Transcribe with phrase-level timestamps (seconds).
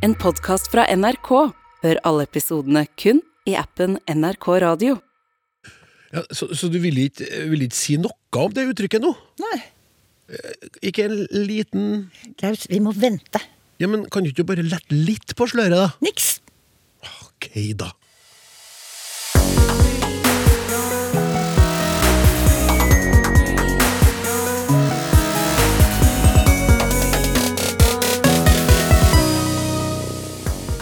[0.00, 1.28] En podkast fra NRK.
[1.84, 3.18] Hør alle episodene kun
[3.48, 4.94] i appen NRK Radio.
[6.14, 9.12] Ja, så, så du vil ikke, vil ikke si noe om det uttrykket nå?
[9.44, 9.58] Nei.
[10.88, 11.84] Ikke en liten
[12.40, 13.42] Klaus, vi må vente.
[13.82, 15.90] Ja, men Kan du ikke bare lette litt på sløret, da?
[16.04, 16.38] Niks.
[17.26, 17.90] Ok, da.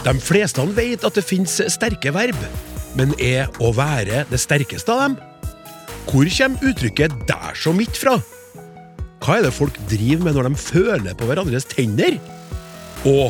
[0.09, 2.37] De fleste vet at det finnes sterke verb,
[2.97, 5.17] men er å være det sterkeste av dem?
[6.09, 8.15] Hvor kommer uttrykket 'der så midt' fra?
[9.21, 12.17] Hva er det folk driver med når de føler på hverandres tenner?
[13.05, 13.29] Og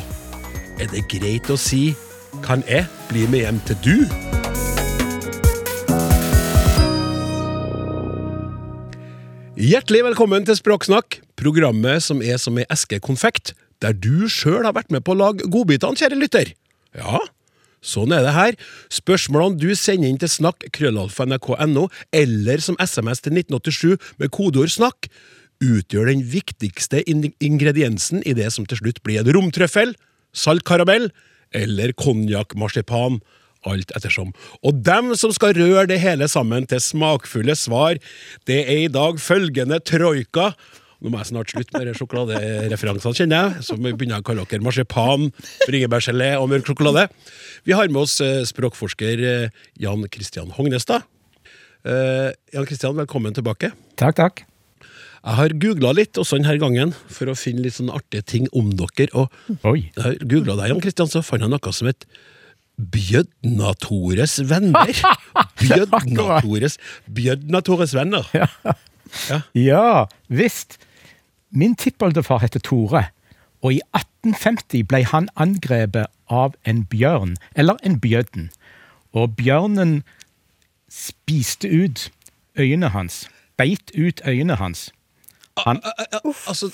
[0.80, 1.98] er det greit å si
[2.40, 4.08] 'kan jeg bli med hjem til du'?
[9.60, 14.72] Hjertelig velkommen til Språksnakk, programmet som er som ei eske konfekt, der du sjøl har
[14.72, 16.56] vært med på å lage godbitene, kjære lytter.
[16.98, 17.22] Ja,
[17.86, 18.58] sånn er det her.
[18.94, 25.12] Spørsmålene du sender inn til snakk krøllalfa.nrk.no, eller som SMS til 1987 med kodeord 'snakk',
[25.60, 29.92] utgjør den viktigste ingrediensen i det som til slutt blir en romtrøffel,
[30.32, 31.10] saltkarabell
[31.52, 33.20] eller konjakkmarsipan
[33.68, 34.32] alt ettersom.
[34.64, 38.00] Og dem som skal røre det hele sammen til smakfulle svar,
[38.48, 40.54] det er i dag følgende troika.
[41.00, 43.64] Nå må jeg snart slutte med de sjokoladereferansene, kjenner jeg.
[43.70, 45.30] Så vi begynner å kalle dere marsipan,
[45.64, 47.06] bringebærgelé og mørk sjokolade.
[47.64, 51.08] Vi har med oss eh, språkforsker eh, Jan Christian Hognestad.
[51.88, 53.70] Uh, Jan Christian, velkommen tilbake.
[54.00, 54.42] Takk, takk.
[55.20, 58.74] Jeg har googla litt også denne gangen for å finne litt sånne artige ting om
[58.76, 59.08] dere.
[59.16, 59.86] Og Oi.
[59.88, 62.04] jeg har googla deg, Jan Christian, så fant jeg noe som het
[62.80, 64.92] Bjødnatores venner.
[65.64, 66.76] Bjødnatores,
[67.08, 68.28] Bjødnatores venner.
[69.56, 70.82] Ja, visst.
[71.52, 73.04] Min tippoldefar heter Tore,
[73.62, 78.52] og i 1850 ble han angrepet av en bjørn, eller en bjødden.
[79.14, 80.04] Og bjørnen
[80.90, 82.12] spiste ut
[82.60, 84.92] øynene hans, beit ut øynene hans.
[85.68, 85.82] Han,
[86.48, 86.66] Altså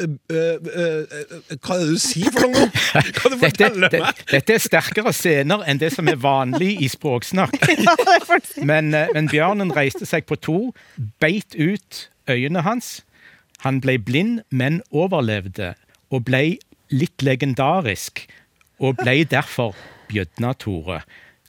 [0.00, 1.06] øh, øh, øh,
[1.62, 2.68] Hva er det du sier for noe?
[3.16, 4.20] Kan du dette, fortelle det, meg?
[4.30, 7.56] dette er sterkere scener enn det som er vanlig i språksnakk.
[8.70, 10.58] Men, eh, men bjørnen reiste seg på to,
[11.20, 13.00] beit ut øynene hans.
[13.62, 15.74] Han ble blind, men overlevde,
[16.10, 16.58] og ble
[16.92, 18.26] litt legendarisk,
[18.82, 19.76] og ble derfor
[20.10, 21.02] Bjødna-Tore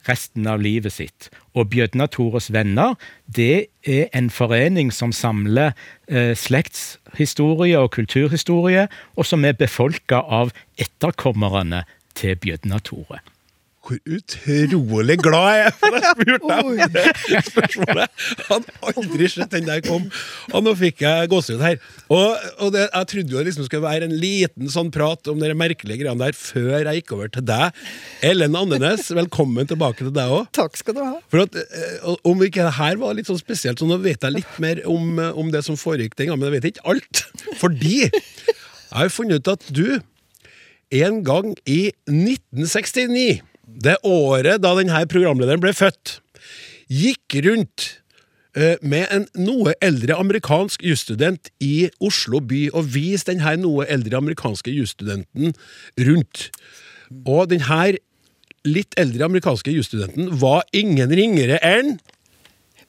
[0.08, 1.28] resten av livet sitt.
[1.54, 2.94] Og Bjødna-Tores venner,
[3.26, 5.72] det er en forening som samler
[6.08, 11.84] eh, slektshistorie og kulturhistorie, og som er befolka av etterkommerne
[12.18, 13.22] til Bjødna-Tore.
[13.84, 18.22] Hvor utrolig glad jeg er for at jeg spurte deg om det spørsmålet!
[18.48, 20.06] Hadde aldri sett den der kom,
[20.52, 21.76] og nå fikk jeg gåsehud her.
[22.08, 25.42] Og, og det, jeg trodde jo det liksom skulle være en liten sånn prat om
[25.42, 27.84] de merkelige greiene der før jeg gikk over til deg.
[28.24, 30.48] Ellen Andenes, velkommen tilbake til deg òg.
[30.56, 31.14] Takk skal du ha.
[31.28, 34.38] For at, eh, Om ikke det her var litt sånn spesielt, så nå vet jeg
[34.38, 37.24] litt mer om, eh, om det som foregikk den gangen, men jeg vet ikke alt.
[37.60, 40.00] Fordi jeg har funnet ut at du
[40.94, 43.42] en gang i 1969,
[43.74, 46.18] det året da denne programlederen ble født,
[46.92, 47.86] gikk rundt
[48.56, 54.20] eh, med en noe eldre amerikansk jusstudent i Oslo by og viste denne noe eldre
[54.20, 55.54] amerikanske jusstudenten
[56.08, 56.48] rundt.
[57.24, 57.96] Og denne
[58.64, 61.98] litt eldre amerikanske jusstudenten var ingen ringere enn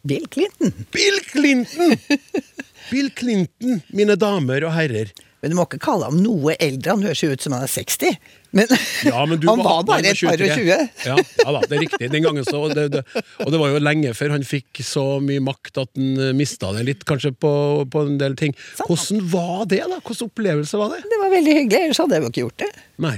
[0.06, 0.72] Bill Clinton.
[0.94, 1.96] Bill Clinton!
[2.92, 5.10] Bill Clinton, mine damer og herrer.
[5.46, 7.70] Men du må ikke kalle ham noe eldre, han høres jo ut som han er
[7.70, 8.16] 60.
[8.58, 8.72] Men,
[9.06, 10.48] Ja, men du han var bare et par og 23.
[10.58, 10.72] 20.
[11.06, 12.10] Ja, ja da, det er riktig.
[12.16, 13.04] Den gangen så, det, det,
[13.46, 16.88] og det var jo lenge før han fikk så mye makt at han mista det
[16.88, 17.54] litt, kanskje, på,
[17.94, 18.58] på en del ting.
[18.82, 20.02] Hvordan var det, da?
[20.02, 21.04] Hvilken opplevelse var det?
[21.14, 22.74] Det var veldig hyggelig, ellers hadde jeg jo ikke gjort det.
[23.06, 23.16] Nei.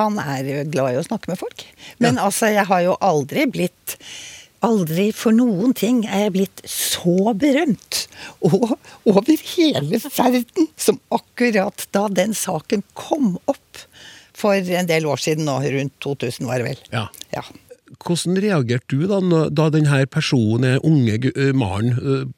[0.00, 1.66] Han er glad i å snakke med folk.
[2.00, 3.98] Men altså, jeg har jo aldri blitt
[4.62, 8.04] Aldri for noen ting er jeg blitt så berømt
[8.46, 8.76] og
[9.10, 13.80] over hele verden som akkurat da den saken kom opp
[14.38, 16.84] for en del år siden nå, rundt 2000 var det vel.
[16.94, 17.08] Ja.
[17.34, 17.42] Ja.
[18.02, 19.18] Hvordan reagerte du da,
[19.50, 22.32] da denne personen, er unge gu- Maren,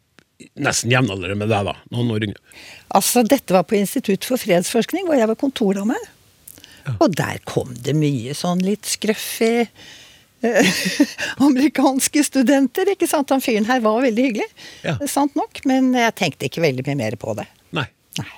[0.60, 1.76] nesten jevnaldrende med deg, da?
[1.94, 2.42] Noen år yngre?
[2.96, 5.96] Altså, dette var på Institutt for fredsforskning, hvor jeg var kontordame.
[6.98, 8.90] Og der kom det mye sånn litt
[9.40, 9.70] eh,
[11.48, 13.32] amerikanske studenter, ikke sant?
[13.34, 14.48] Han fyren her var veldig hyggelig,
[14.84, 14.96] Ja.
[15.10, 17.46] sant nok, men jeg tenkte ikke veldig mye mer på det.
[17.76, 17.86] Nei.
[18.20, 18.30] Nei.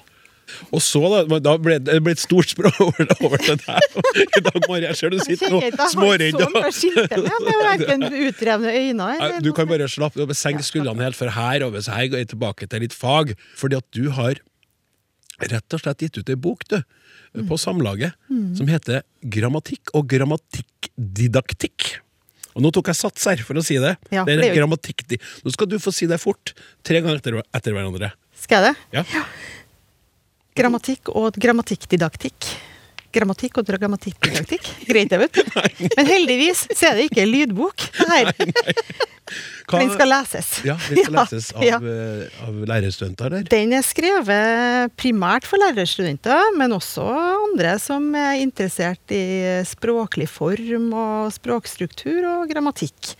[0.70, 3.86] Og så, da, da ble det ble et stort språk over, over det der.
[4.22, 5.60] I dag, Mari, jeg ser du sitter nå
[5.92, 6.38] småredd.
[9.20, 12.22] Nei, Du kan bare slappe av, senke skuldrene helt, for her over så her går
[12.22, 13.34] jeg tilbake til litt fag.
[13.58, 14.38] Fordi at du har
[15.50, 16.78] rett og slett gitt ut ei bok, du.
[17.48, 18.16] På Samlaget
[18.56, 22.00] som heter Grammatikk og grammatikkdidaktikk.
[22.56, 23.92] Og nå tok jeg sats her, for å si det.
[24.08, 25.04] Ja, det er det grammatikk...
[25.44, 26.54] Nå skal du få si det fort.
[26.86, 28.14] Tre ganger etter, etter hverandre.
[28.40, 29.02] Skal jeg det?
[29.02, 29.24] Ja.
[30.56, 32.48] Grammatikk og grammatikkdidaktikk.
[33.16, 34.66] Grammatikk og grammatikkdidaktikk.
[34.88, 35.88] Greit, det, vet du.
[35.96, 37.86] Men heldigvis så er det ikke lydbok.
[38.10, 38.22] Nei.
[38.28, 38.34] her.
[39.66, 40.48] Hva- Den skal leses.
[40.62, 41.78] Ja, Den skal leses av, Ja.
[41.82, 43.46] eh, av lærerstudenter, Der.
[43.50, 47.02] Den er skrevet primært for lærerstudenter, men også
[47.48, 49.24] andre som er interessert i
[49.66, 53.16] språklig form og språkstruktur og grammatikk.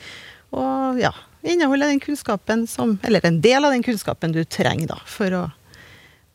[0.55, 1.11] Og ja,
[1.43, 5.45] inneholder den kunnskapen som Eller en del av den kunnskapen du trenger da, for å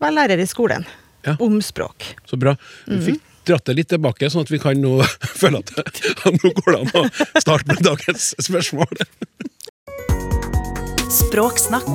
[0.03, 0.83] være lærer i skolen.
[1.23, 1.37] Ja.
[1.39, 2.15] Om språk.
[2.27, 2.57] Så bra.
[2.89, 3.01] Mm.
[3.05, 4.99] Fikk dratt det litt tilbake, sånn at vi kan nå
[5.41, 5.73] føle at
[6.27, 7.05] at nå går det an å
[7.41, 9.03] starte med dagens spørsmål.
[11.11, 11.91] Språksnakk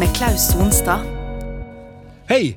[0.00, 1.06] med Klaus Sonstad.
[2.30, 2.56] Hei!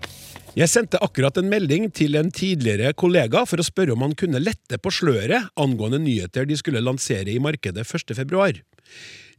[0.52, 4.42] Jeg sendte akkurat en melding til en tidligere kollega for å spørre om han kunne
[4.42, 8.12] lette på sløret angående nyheter de skulle lansere i markedet 1.
[8.18, 8.60] februar.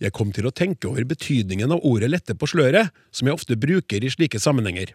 [0.01, 3.61] Jeg kom til å tenke over betydningen av ordet lette på sløret, som jeg ofte
[3.61, 4.95] bruker i slike sammenhenger.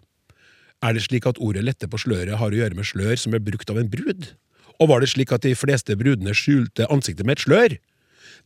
[0.86, 3.42] Er det slik at ordet lette på sløret har å gjøre med slør som er
[3.42, 4.30] brukt av en brud?
[4.78, 7.78] Og var det slik at de fleste brudene skjulte ansiktet med et slør?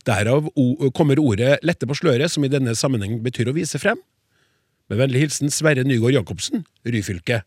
[0.08, 0.48] Derav
[0.96, 4.00] kommer ordet lette på sløret, som i denne sammenheng betyr å vise frem.
[4.90, 7.42] Med vennlig hilsen Sverre Nygaard Jacobsen, Ryfylke.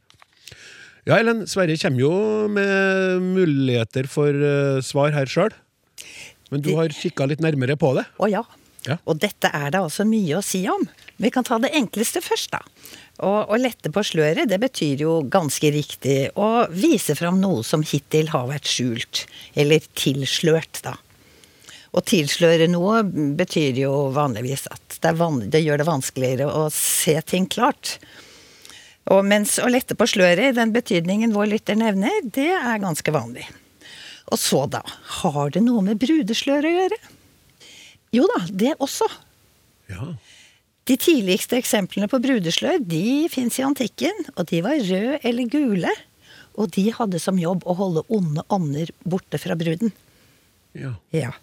[1.06, 2.14] Ja, Ellen, Sverre kommer jo
[2.50, 5.54] med muligheter for uh, svar her sjøl.
[6.54, 8.06] Men du har kikka litt nærmere på det.
[8.22, 8.46] Å ja.
[8.86, 9.00] Ja.
[9.10, 10.86] Og dette er det altså mye å si om.
[11.22, 12.62] Vi kan ta det enkleste først, da.
[13.24, 17.86] Å å lette på sløret, det betyr jo ganske riktig å vise fram noe som
[17.86, 19.24] hittil har vært skjult.
[19.56, 20.98] Eller tilslørt, da.
[21.96, 23.06] Å tilsløre noe
[23.40, 25.14] betyr jo vanligvis at det,
[25.54, 27.96] det gjør det vanskeligere å se ting klart.
[29.14, 33.16] Og mens å lette på sløret, i den betydningen vår lytter nevner, det er ganske
[33.16, 33.46] vanlig.
[34.34, 34.82] Og så da,
[35.22, 36.98] har det noe med brudeslør å gjøre?
[38.16, 39.08] Jo da, det også.
[39.92, 40.16] Ja.
[40.86, 45.94] De tidligste eksemplene på brudeslør de fins i antikken, og de var røde eller gule.
[46.62, 49.92] Og de hadde som jobb å holde onde ånder borte fra bruden.
[50.78, 50.94] ja.
[51.12, 51.34] Ja.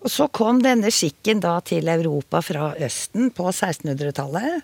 [0.00, 4.62] Og så kom denne skikken da til Europa fra Østen på 1600-tallet.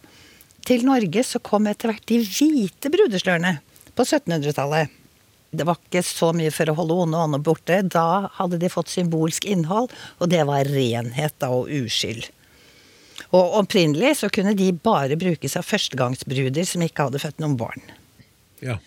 [0.64, 3.58] Til Norge så kom etter hvert de hvite brudeslørene
[3.92, 4.94] på 1700-tallet.
[5.52, 7.82] Det var ikke så mye for å holde onde ånder borte.
[7.84, 12.30] Da hadde de fått symbolsk innhold, og det var renhet da, og uskyld.
[13.32, 17.90] Og opprinnelig så kunne de bare brukes av førstegangsbruder som ikke hadde født noen barn.
[18.64, 18.78] ja.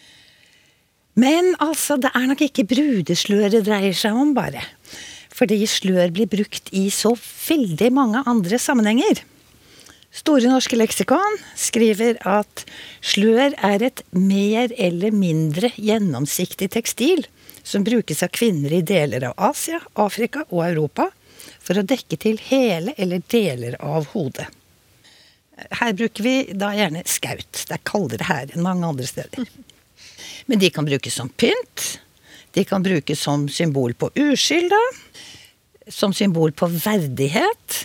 [1.20, 4.62] Men altså, det er nok ikke brudeslør det dreier seg om, bare.
[5.36, 9.20] Fordi slør blir brukt i så veldig mange andre sammenhenger.
[10.16, 12.64] Store norske leksikon skriver at
[13.06, 17.26] slør er et mer eller mindre gjennomsiktig tekstil
[17.68, 21.10] som brukes av kvinner i deler av Asia, Afrika og Europa
[21.58, 24.48] for å dekke til hele eller deler av hodet.
[25.80, 27.66] Her bruker vi da gjerne skaut.
[27.68, 29.50] Det er kaldere her enn mange andre steder.
[30.48, 32.00] Men de kan brukes som pynt.
[32.56, 34.84] De kan brukes som symbol på uskyld, da.
[35.92, 37.84] Som symbol på verdighet.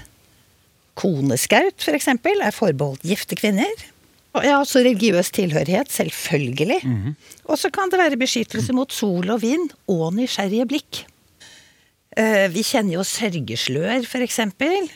[0.95, 3.73] Koneskaut, for eksempel, er forbeholdt gifte kvinner.
[4.35, 6.81] Og ja, også religiøs tilhørighet, selvfølgelig.
[7.47, 11.05] Og så kan det være beskyttelse mot sol og vind og nysgjerrige blikk.
[12.17, 14.91] Eh, Vi kjenner jo sørgeslør, eksempel.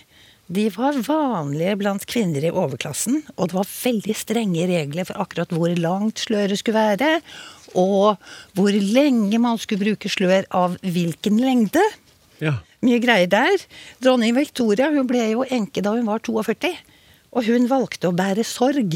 [0.49, 5.51] De var vanlige blant kvinner i overklassen, og det var veldig strenge regler for akkurat
[5.53, 7.21] hvor langt sløret skulle være,
[7.77, 8.17] og
[8.57, 11.83] hvor lenge man skulle bruke slør av hvilken lengde.
[12.41, 12.59] ja.
[12.81, 13.59] Mye greier der.
[13.99, 16.71] Dronning Victoria hun ble jo enke da hun var 42,
[17.35, 18.95] og hun valgte å bære sorg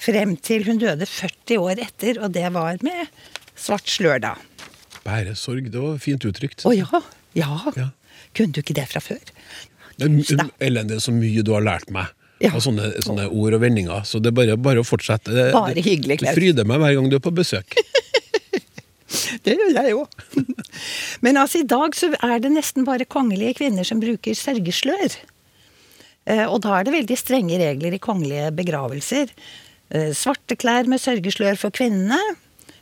[0.00, 3.12] frem til hun døde 40 år etter, og det var med
[3.54, 4.32] svart slør da.
[5.04, 6.64] Bæresorg, det var fint uttrykt.
[6.64, 7.02] Å ja,
[7.34, 7.50] ja.
[7.76, 7.88] Ja.
[8.34, 9.20] Kunne du ikke det fra før?
[10.00, 12.06] Ellen, det er så mye du har lært meg
[12.40, 12.54] Ja.
[12.56, 15.28] av sånne, sånne ord og vendinger, så det er bare, bare å fortsette.
[15.34, 16.34] Det, Bare det- hyggelig, Klaus.
[16.34, 17.76] Du fryder meg hver gang du er på besøk.
[19.42, 20.04] Det gjør jeg jo.
[21.24, 25.16] Men altså, i dag så er det nesten bare kongelige kvinner som bruker sørgeslør.
[26.30, 29.32] Eh, Og da er det veldig strenge regler i kongelige begravelser.
[29.90, 32.20] Eh, Svarte klær med sørgeslør for kvinnene,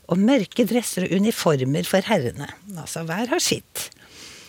[0.08, 2.48] og mørke dresser og uniformer for herrene.
[2.76, 3.88] Altså hver har sitt.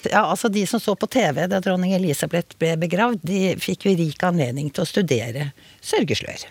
[0.08, 3.96] Ja, altså De som så på TV da dronning Elisabeth ble begravd, de fikk jo
[4.00, 5.50] rik anledning til å studere
[5.84, 6.46] sørgeslør.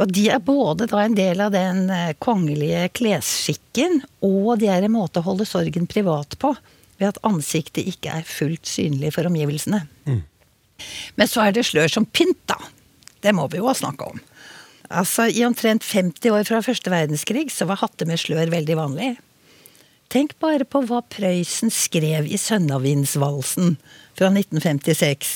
[0.00, 4.86] Og de er både da en del av den eh, kongelige klesskikken, og de er
[4.86, 6.54] en måte å holde sorgen privat på,
[7.00, 9.82] ved at ansiktet ikke er fullt synlig for omgivelsene.
[11.18, 12.56] Men så er det slør som pynt, da.
[13.22, 14.22] Det må vi jo snakke om.
[14.92, 19.12] Altså, I omtrent 50 år fra første verdenskrig så var hatter med slør veldig vanlig.
[20.12, 23.78] Tenk bare på hva Prøysen skrev i Sønnavindsvalsen
[24.18, 25.30] fra 1956.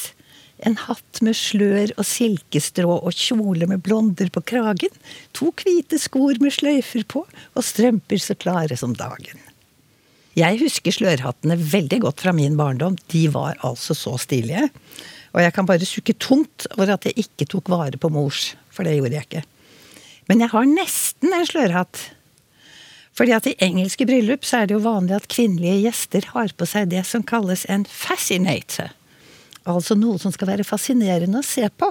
[0.68, 4.92] En hatt med slør og silkestrå og kjole med blonder på kragen.
[5.37, 9.40] To hvite skor med sløyfer på og strømper så klare som dagen.
[10.37, 12.99] Jeg husker slørhattene veldig godt fra min barndom.
[13.09, 14.68] De var altså så stilige.
[15.33, 18.85] Og jeg kan bare sukke tungt over at jeg ikke tok vare på mors, for
[18.85, 19.45] det gjorde jeg ikke.
[20.28, 22.11] Men jeg har nesten en slørhatt.
[23.16, 26.66] Fordi at i engelske bryllup så er det jo vanlig at kvinnelige gjester har på
[26.68, 28.92] seg det som kalles en fascinator.
[29.66, 31.88] Altså noe som skal være fascinerende å se på.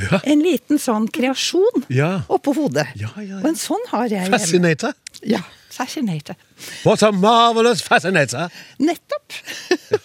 [0.00, 0.20] Ja.
[0.24, 2.22] En liten sånn kreasjon Ja.
[2.32, 2.86] oppå hodet.
[2.96, 3.10] Ja.
[3.18, 4.38] Og en sånn har jeg hjemme.
[4.38, 4.94] Fascinator.
[5.28, 5.42] Ja,
[5.74, 6.38] fascinator.
[6.86, 8.48] What a marvelous fascinator!
[8.80, 9.36] Nettopp!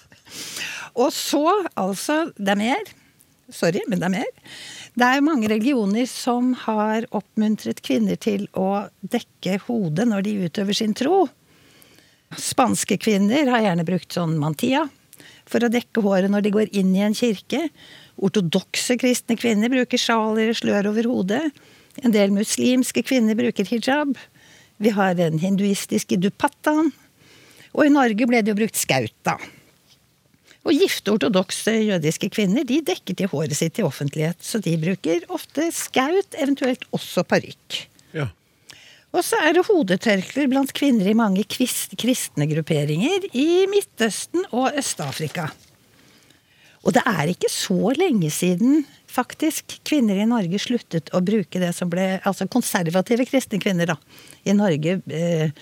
[1.06, 1.46] og så,
[1.80, 2.92] altså Det er mer.
[3.54, 4.30] Sorry, men det er mer.
[4.94, 10.78] Det er mange religioner som har oppmuntret kvinner til å dekke hodet når de utøver
[10.78, 11.24] sin tro.
[12.38, 14.86] Spanske kvinner har gjerne brukt sånn mantia
[15.50, 17.66] for å dekke håret når de går inn i en kirke.
[18.22, 21.42] Ortodokse kristne kvinner bruker sjal eller slør over hodet.
[22.06, 24.14] En del muslimske kvinner bruker hijab.
[24.78, 26.94] Vi har den hinduistiske dupattaen.
[27.74, 29.34] Og i Norge ble det jo brukt skaut.
[30.64, 35.26] Og gifte ortodokse jødiske kvinner de dekker til håret sitt i offentlighet, så de bruker
[35.34, 37.82] ofte skaut, eventuelt også parykk.
[38.16, 38.30] Ja.
[39.14, 44.72] Og så er det hodetørklær blant kvinner i mange kvist, kristne grupperinger i Midtøsten og
[44.80, 45.52] Øst-Afrika.
[46.84, 51.72] Og det er ikke så lenge siden faktisk kvinner i Norge sluttet å bruke det
[51.78, 53.98] som ble Altså konservative kristne kvinner, da,
[54.44, 55.00] i Norge.
[55.08, 55.54] Eh,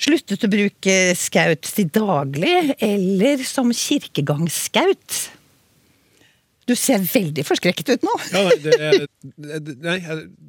[0.00, 5.18] sluttet å bruke skaut til daglig, eller som kirkegangsskaut.
[6.64, 8.14] Du ser veldig forskrekket ut nå.
[8.32, 8.76] Ja, det,
[9.36, 9.98] det, nei,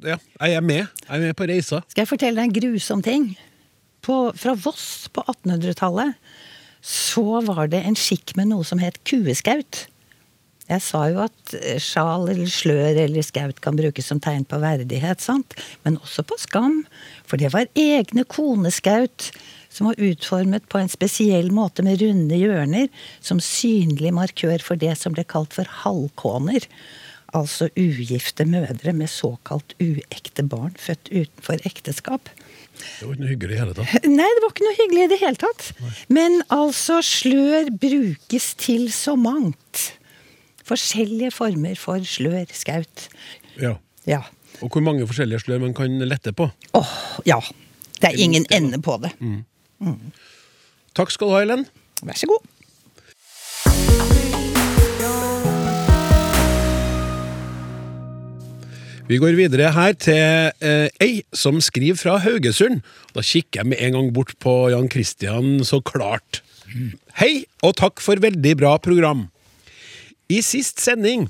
[0.06, 0.86] ja, jeg er med.
[1.04, 1.82] Jeg er med på reisa.
[1.92, 3.28] Skal jeg fortelle deg en grusom ting?
[4.04, 6.16] På, fra Voss på 1800-tallet
[6.86, 9.86] så var det en skikk med noe som het kueskaut.
[10.66, 14.58] Jeg sa jo at eh, sjal eller slør eller skaut kan brukes som tegn på
[14.62, 15.54] verdighet, sant?
[15.86, 16.80] men også på skam.
[17.28, 19.30] For det var egne koneskaut
[19.70, 22.88] som var utformet på en spesiell måte med runde hjørner,
[23.20, 26.66] som synlig markør for det som ble kalt for halvkåner.
[27.36, 32.30] Altså ugifte mødre med såkalt uekte barn født utenfor ekteskap.
[32.76, 34.06] Det var ikke noe hyggelig i hele tatt.
[34.18, 35.68] Nei, det var ikke noe hyggelig i det hele tatt.
[36.12, 39.86] Men altså, slør brukes til så mangt.
[40.66, 43.06] Forskjellige former for slør, skaut.
[43.60, 43.76] Ja.
[44.06, 44.24] Ja.
[44.64, 46.48] Og hvor mange forskjellige slør man kan lette på.
[46.74, 46.94] Åh,
[47.28, 47.38] ja.
[48.00, 49.12] Det er ingen ende på det.
[50.96, 51.66] Takk skal du ha, Ellen.
[52.02, 52.42] Vær så god.
[59.06, 62.82] Vi går videre her til eh, ei som skriver fra Haugesund.
[63.14, 66.42] Da kikker jeg med en gang bort på Jan Christian, så klart.
[67.20, 69.28] Hei, og takk for veldig bra program.
[70.32, 71.28] I sist sending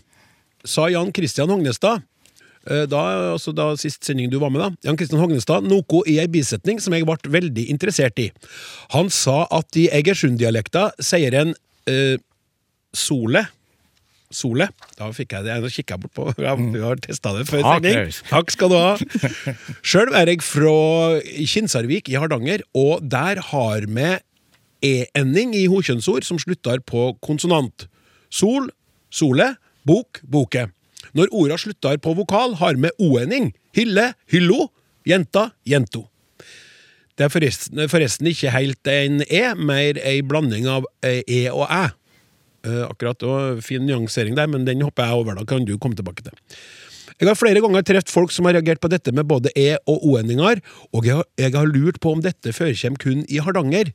[0.67, 2.03] sa Jan Christian Hognestad
[2.71, 3.03] eh, da,
[3.35, 6.81] altså da sist sending du var med da, Jan Christian Hognestad noe i ei bisetning
[6.83, 8.31] som jeg ble veldig interessert i.
[8.97, 11.55] Han sa at i Egersund-dialekta sier en
[11.91, 12.17] eh,
[12.97, 13.47] sole
[14.35, 14.67] Sole.
[14.99, 15.57] Da fikk jeg det.
[15.63, 16.25] Nå kikker jeg bort på
[16.75, 18.15] Vi har testa det før sending.
[18.27, 18.97] Takk skal du ha.
[19.87, 24.09] Sjøl er jeg fra Kinsarvik i Hardanger, og der har vi
[24.87, 27.87] e-ending i hokjønnsord som slutter på konsonant.
[28.35, 28.67] Sol,
[29.11, 29.55] sole,
[29.87, 30.67] bok, boke.
[31.17, 33.53] Når orda slutter på vokal, har vi o-ending.
[33.77, 34.69] Hylle, hyllo,
[35.09, 36.07] jenta, jento.
[37.17, 41.87] Det er forresten, forresten ikke helt en e, mer ei blanding av e og æ.
[42.67, 45.35] Eh, akkurat, og Fin nyansering der, men den hopper jeg over.
[45.35, 46.35] da kan du komme tilbake til.
[47.17, 50.05] Jeg har flere ganger truffet folk som har reagert på dette med både e- og
[50.05, 50.61] o-endinger,
[50.93, 53.93] og jeg har, jeg har lurt på om dette forekommer kun i Hardanger.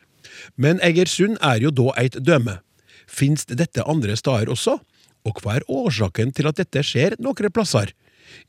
[0.58, 2.60] Men Egersund er jo da et døme.
[3.06, 4.80] Fins dette andre steder også?
[5.28, 7.94] Og hva er årsaken til at dette skjer noen plasser?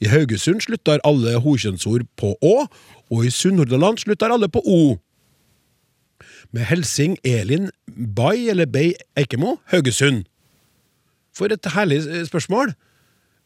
[0.03, 2.55] I Haugesund slutter alle hokjønnsord på å,
[3.13, 4.83] og i Sunnhordland slutter alle på o.
[6.53, 10.27] Med helsing Elin Bay, eller Bay Eikemo, Haugesund.
[11.35, 12.75] For et herlig eh, spørsmål.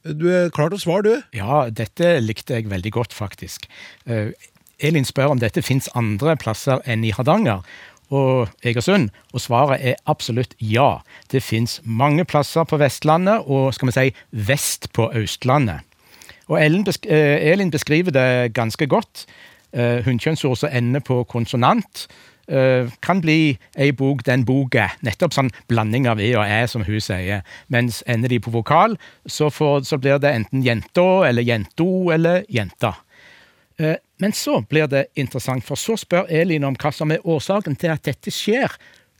[0.06, 1.38] Du er klar til å svare, du?
[1.38, 3.66] Ja, dette likte jeg veldig godt, faktisk.
[4.06, 4.34] Eh,
[4.84, 7.64] Elin spør om dette fins andre plasser enn i Hardanger
[8.10, 11.00] og Egersund, og svaret er absolutt ja.
[11.32, 14.06] Det fins mange plasser på Vestlandet og skal vi si
[14.46, 15.82] vest på Østlandet.
[16.46, 19.26] Og Ellen besk eh, Elin beskriver det ganske godt.
[19.72, 22.06] Eh, Hunnkjønnsord som ender på konsonant,
[22.48, 24.88] eh, kan bli ei bok, den boka.
[25.02, 27.42] Nettopp sånn blanding av e og æ, som hun sier.
[27.68, 28.96] Mens ender de på vokal,
[29.26, 32.94] så, får, så blir det enten jenta eller jento eller jenta.
[33.78, 37.76] Eh, Men så blir det interessant, for så spør Elin om hva som er årsaken
[37.76, 38.72] til at dette skjer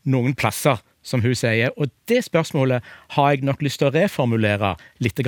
[0.08, 1.70] noen plasser, som hun sier.
[1.76, 2.84] Og det spørsmålet
[3.14, 4.74] har jeg nok lyst til å reformulere
[5.04, 5.20] litt.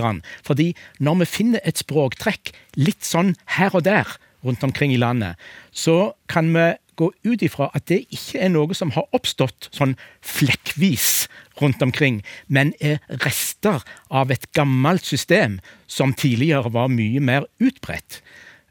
[0.47, 5.39] Fordi når vi finner et språktrekk litt sånn her og der rundt omkring i landet,
[5.71, 9.95] så kan vi gå ut ifra at det ikke er noe som har oppstått sånn
[10.27, 11.29] flekkvis
[11.61, 18.19] rundt omkring, men er rester av et gammelt system som tidligere var mye mer utbredt.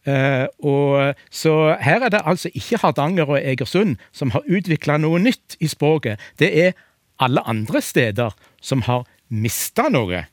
[0.08, 5.20] Uh, og, så her er det altså ikke Hardanger og Egersund som har utvikla noe
[5.20, 6.22] nytt i språket.
[6.40, 6.78] Det er
[7.20, 10.24] alle andre steder som har mista noe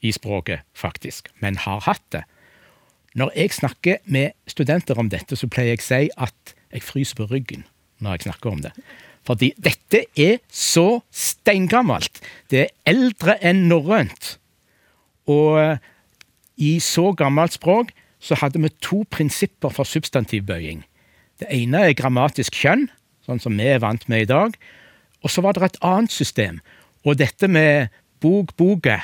[0.00, 2.24] i språket, faktisk, men har hatt det.
[3.14, 7.18] Når jeg snakker med studenter om dette, så pleier jeg å si at jeg fryser
[7.18, 7.64] på ryggen
[8.00, 8.72] når jeg snakker om det.
[9.26, 12.22] Fordi dette er så steingammelt.
[12.50, 14.36] Det er eldre enn norrønt.
[15.30, 15.82] Og eh,
[16.60, 20.84] i så gammelt språk så hadde vi to prinsipper for substantivbøying.
[21.40, 22.88] Det ene er grammatisk kjønn,
[23.24, 24.56] sånn som vi er vant med i dag.
[25.24, 26.60] Og så var det et annet system.
[27.04, 27.88] Og dette med
[28.20, 28.98] bok, boge,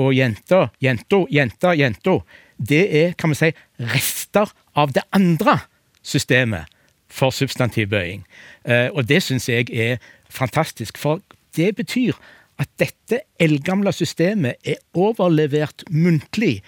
[0.00, 2.16] og jenta, jenta, jenta, jenta,
[2.56, 3.50] det er kan man si,
[3.92, 5.58] rester av det andre
[6.00, 6.70] systemet
[7.12, 8.24] for substantivbøying.
[8.64, 10.00] Eh, og det syns jeg er
[10.32, 11.20] fantastisk, for
[11.56, 12.16] det betyr
[12.62, 16.60] at dette eldgamle systemet er overlevert muntlig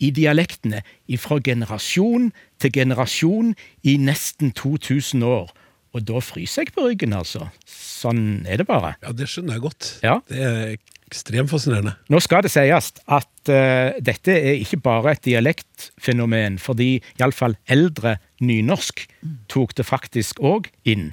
[0.00, 0.82] i dialektene
[1.20, 2.30] fra generasjon
[2.60, 3.54] til generasjon
[3.84, 5.50] i nesten 2000 år.
[5.90, 7.48] Og da fryser jeg på ryggen, altså.
[7.66, 8.94] Sånn er det bare.
[9.02, 9.88] Ja, det skjønner jeg godt.
[10.06, 10.20] Ja.
[10.30, 10.74] Det er
[11.10, 11.96] ekstremt fascinerende.
[12.12, 18.16] Nå skal det sies at uh, dette er ikke bare et dialektfenomen, fordi iallfall eldre
[18.40, 19.02] nynorsk
[19.50, 21.10] tok det faktisk òg inn.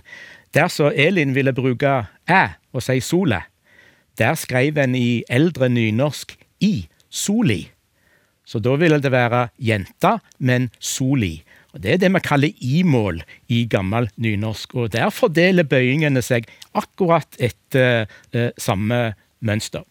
[0.54, 3.42] Der så Elin ville bruke æ og si sole,
[4.18, 7.66] der skrev en i eldre nynorsk i soli.
[8.48, 11.42] Så da ville det være jenta, men soli.
[11.76, 14.76] Og Det er det vi kaller i-mål i gammel nynorsk.
[14.76, 19.84] og Der fordeler bøyingene seg akkurat etter eh, samme mønster.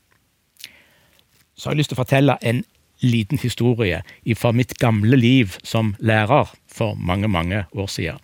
[1.54, 2.65] Så har jeg lyst til å fortelle en
[3.04, 4.00] liten historie
[4.37, 8.19] fra mitt gamle liv som lærer for mange, mange år siden.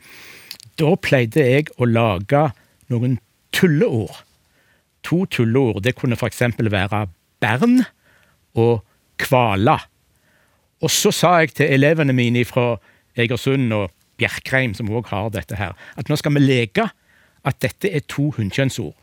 [0.80, 2.48] Da pleide jeg å lage
[2.88, 3.18] noen
[3.52, 4.24] tulleord.
[5.04, 5.82] To tulleord.
[5.84, 6.42] Det kunne f.eks.
[6.58, 7.06] være
[7.40, 7.84] bern
[8.54, 8.82] og
[9.20, 9.78] kvala.
[10.82, 12.76] Og så sa jeg til elevene mine fra
[13.16, 16.88] Egersund og Bjerkreim, som òg har dette her, at nå skal vi leke
[17.46, 18.94] at dette er to hunnkjønnsord.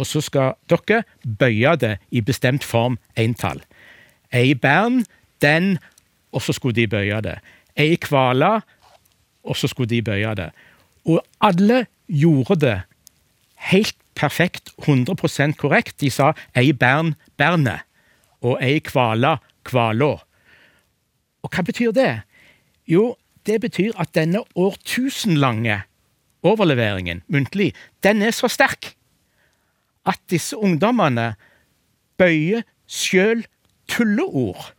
[0.00, 3.60] Og så skal dere bøye det i bestemt form entall.
[4.32, 5.02] Ei bern,
[5.42, 5.76] den,
[6.32, 7.36] og så skulle de bøye det.
[7.76, 8.62] Ei kvale,
[9.44, 10.50] og så skulle de bøye det.
[11.04, 12.78] Og alle gjorde det
[13.72, 16.00] helt perfekt, 100% korrekt.
[16.00, 17.84] De sa ei bern, bernet,
[18.42, 19.36] og ei kvala,
[19.68, 20.16] kvala.
[21.42, 22.22] Og hva betyr det?
[22.88, 25.82] Jo, det betyr at denne årtusenlange
[26.42, 28.94] overleveringen, muntlig, den er så sterk
[30.06, 31.34] at disse ungdommene
[32.18, 33.44] bøyer sjøl
[33.90, 34.72] tulleord.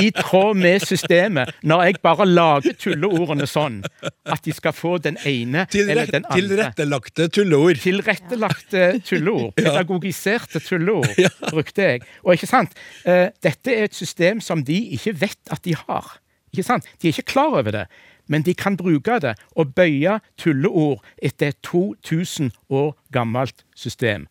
[0.00, 5.18] I tråd med systemet, når jeg bare lager tulleordene sånn at de skal få den
[5.28, 6.42] ene eller den andre.
[6.42, 7.80] Tilrettelagte tulleord.
[7.82, 9.54] Tilrettelagte tulleord.
[9.60, 11.12] Pedagogiserte tulleord,
[11.52, 12.06] brukte jeg.
[12.24, 16.16] Og ikke sant, eh, dette er et system som de ikke vet at de har.
[16.52, 16.88] Ikke sant?
[17.00, 17.86] De er ikke klar over det,
[18.28, 24.28] men de kan bruke det og bøye tulleord etter et 2000 år gammelt system.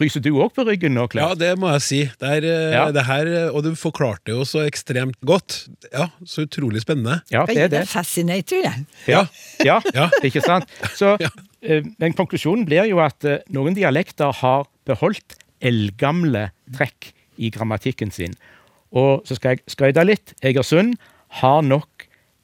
[0.00, 1.34] Fryser du òg på ryggen nå, Klaus?
[1.34, 1.98] Ja, det må jeg si.
[2.22, 2.84] Det er, eh, Ja.
[2.90, 5.68] det her, eh, og du forklarte jo så ekstremt godt.
[5.92, 7.18] Ja, Så utrolig spennende.
[7.30, 7.82] Ja, det er det.
[7.88, 8.86] Fascinator, jeg.
[9.06, 9.26] Ja,
[9.62, 10.08] ja, Ja.
[10.24, 10.64] ikke sant?
[10.96, 11.28] Så, Ja.
[11.62, 13.20] eh, men konklusjonen blir jo at
[13.52, 18.32] noen dialekter har beholdt eldgamle trekk i grammatikken sin.
[18.96, 20.32] Og så skal jeg skryte litt.
[20.42, 20.96] Egersund
[21.42, 21.89] har nok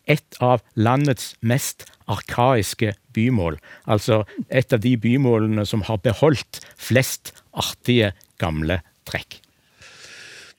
[0.07, 3.59] et av landets mest arkaiske bymål.
[3.91, 9.41] Altså et av de bymålene som har beholdt flest artige, gamle trekk.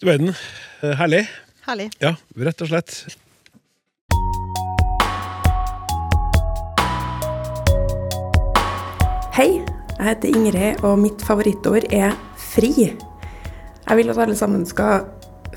[0.02, 0.36] Du verden.
[0.84, 1.28] eh, Herlig.
[1.68, 1.92] Herlig.
[2.02, 3.18] Ja, rett og slett.
[9.38, 9.52] Hei,
[9.98, 12.72] jeg heter Ingrid, og mitt favorittord er fri.
[13.88, 15.06] Jeg vil at alle sammen skal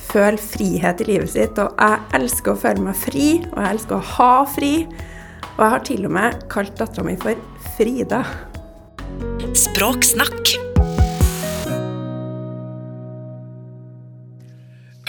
[0.08, 3.98] føle frihet i livet sitt, og jeg elsker å føle meg fri, og jeg elsker
[3.98, 4.74] å ha fri.
[5.50, 7.36] Og jeg har til og med kalt dattera mi for
[7.76, 8.24] Frida.
[9.56, 10.69] Språksnakk.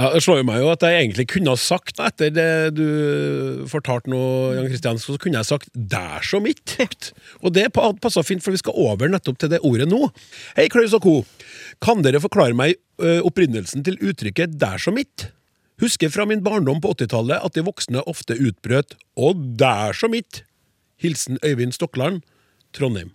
[0.01, 3.65] Ja, Det slår jo meg jo at jeg egentlig kunne ha sagt, etter det du
[3.69, 4.21] fortalte nå,
[4.55, 7.11] Jan Kristian, så kunne jeg sagt 'der som mitt'.
[7.43, 10.09] Og det pa- passer fint, for vi skal over nettopp til det ordet nå.
[10.55, 11.25] Hei, Klaus og co.
[11.81, 15.29] Kan dere forklare meg ø, opprinnelsen til uttrykket 'der som mitt'?
[15.81, 20.41] Husker fra min barndom på 80-tallet at de voksne ofte utbrøt 'Å, der som mitt'.
[20.97, 22.21] Hilsen Øyvind Stokland,
[22.73, 23.11] Trondheim.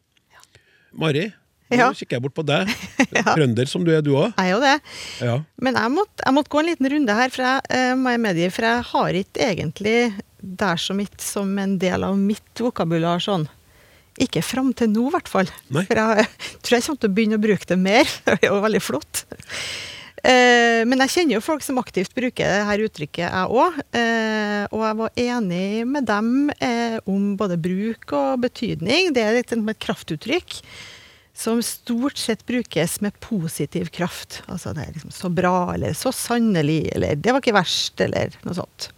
[0.93, 1.33] Mari,
[1.71, 1.89] nå Ja.
[1.97, 2.71] kikker jeg bort på deg.
[3.35, 4.31] Trønder som du er, du òg.
[4.37, 4.77] Jeg er jo det.
[5.25, 5.37] Ja.
[5.63, 8.23] Men jeg måtte, jeg måtte gå en liten runde her, for jeg, eh, må jeg
[8.23, 9.99] medgi, for jeg har ikke egentlig
[10.47, 13.49] der som mitt som en del av mitt vokabular sånn.
[14.23, 15.51] Ikke fram til nå, i hvert fall.
[15.75, 15.83] Nei.
[15.89, 16.29] For jeg
[16.65, 18.09] tror jeg kommer til å begynne å bruke det mer.
[18.25, 19.27] Det er jo veldig flott.
[20.27, 23.77] Eh, men jeg kjenner jo folk som aktivt bruker det her uttrykket, jeg òg.
[23.95, 29.13] Eh, og jeg var enig med dem eh, om både bruk og betydning.
[29.15, 30.61] Det er litt et kraftuttrykk
[31.37, 34.41] som stort sett brukes med positiv kraft.
[34.49, 38.37] Altså det er liksom så bra, eller så sannelig, eller det var ikke verst, eller
[38.47, 38.89] noe sånt.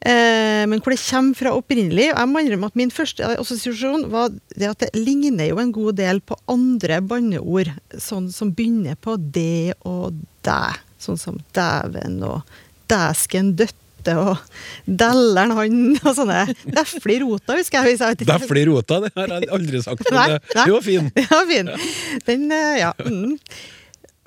[0.00, 4.28] Eh, men hvor det kommer fra opprinnelig Jeg må innrømme at min første assosiasjon var
[4.54, 9.16] det at det ligner jo en god del på andre banneord, sånn som begynner på
[9.18, 10.78] det og dæ.
[11.02, 12.46] Sånn som dæven og
[12.90, 13.52] dæsken
[13.98, 14.38] døtte og
[14.86, 16.42] dælleren han og sånne.
[16.76, 17.96] Defle i rota, husker jeg.
[17.96, 20.04] Hvis jeg Defle i rota, det har jeg aldri sagt.
[20.10, 20.64] Men Nei, det, nei.
[20.64, 21.10] det var fin.
[21.24, 21.72] Ja, fin.
[22.26, 22.92] Den, eh, ja.
[23.04, 23.36] Mm.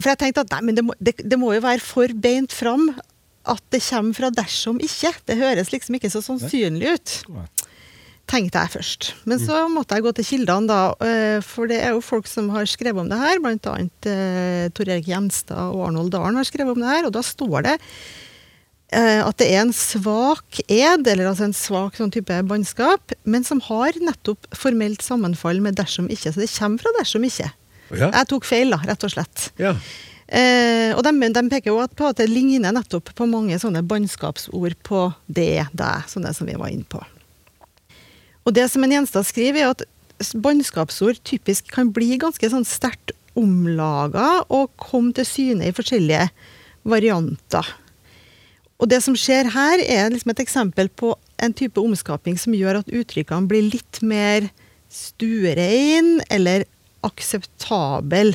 [0.02, 2.54] For jeg tenkte at nei, men det må, det, det må jo være for beint
[2.58, 2.90] fram
[3.50, 5.12] at det kommer fra dersom ikke.
[5.30, 7.14] Det høres liksom ikke så sannsynlig ut.
[8.32, 9.08] Tenkte jeg først.
[9.28, 10.94] Men så måtte jeg gå til kildene, da.
[11.04, 13.42] eh, For det er jo folk som har skrevet om det her.
[13.44, 17.10] Blant annet eh, Tor Erik Gjenstad og Arnold Dahlen har skrevet om det her.
[17.10, 17.74] Og da står det
[18.92, 23.62] at det er en svak ed, eller altså en svak sånn type bannskap, men som
[23.70, 26.34] har nettopp formelt sammenfall med dersom ikke.
[26.34, 27.48] Så det kommer fra dersom ikke.
[27.96, 28.10] Ja.
[28.10, 29.48] Jeg tok feil, da, rett og slett.
[29.62, 29.76] Ja.
[30.32, 34.78] Eh, og de, de peker jo på at det ligner nettopp på mange sånne bannskapsord
[34.88, 37.02] på det, deg, sånne som vi var inne på.
[38.48, 43.14] Og det som en Gjenstad skriver, er at bannskapsord typisk kan bli ganske sånn sterkt
[43.38, 46.30] omlaga og komme til syne i forskjellige
[46.88, 47.68] varianter.
[48.82, 52.82] Og det som skjer her, er liksom et eksempel på en type omskaping som gjør
[52.82, 54.48] at uttrykkene blir litt mer
[54.91, 56.65] stuerein eller
[57.06, 58.34] akseptabel.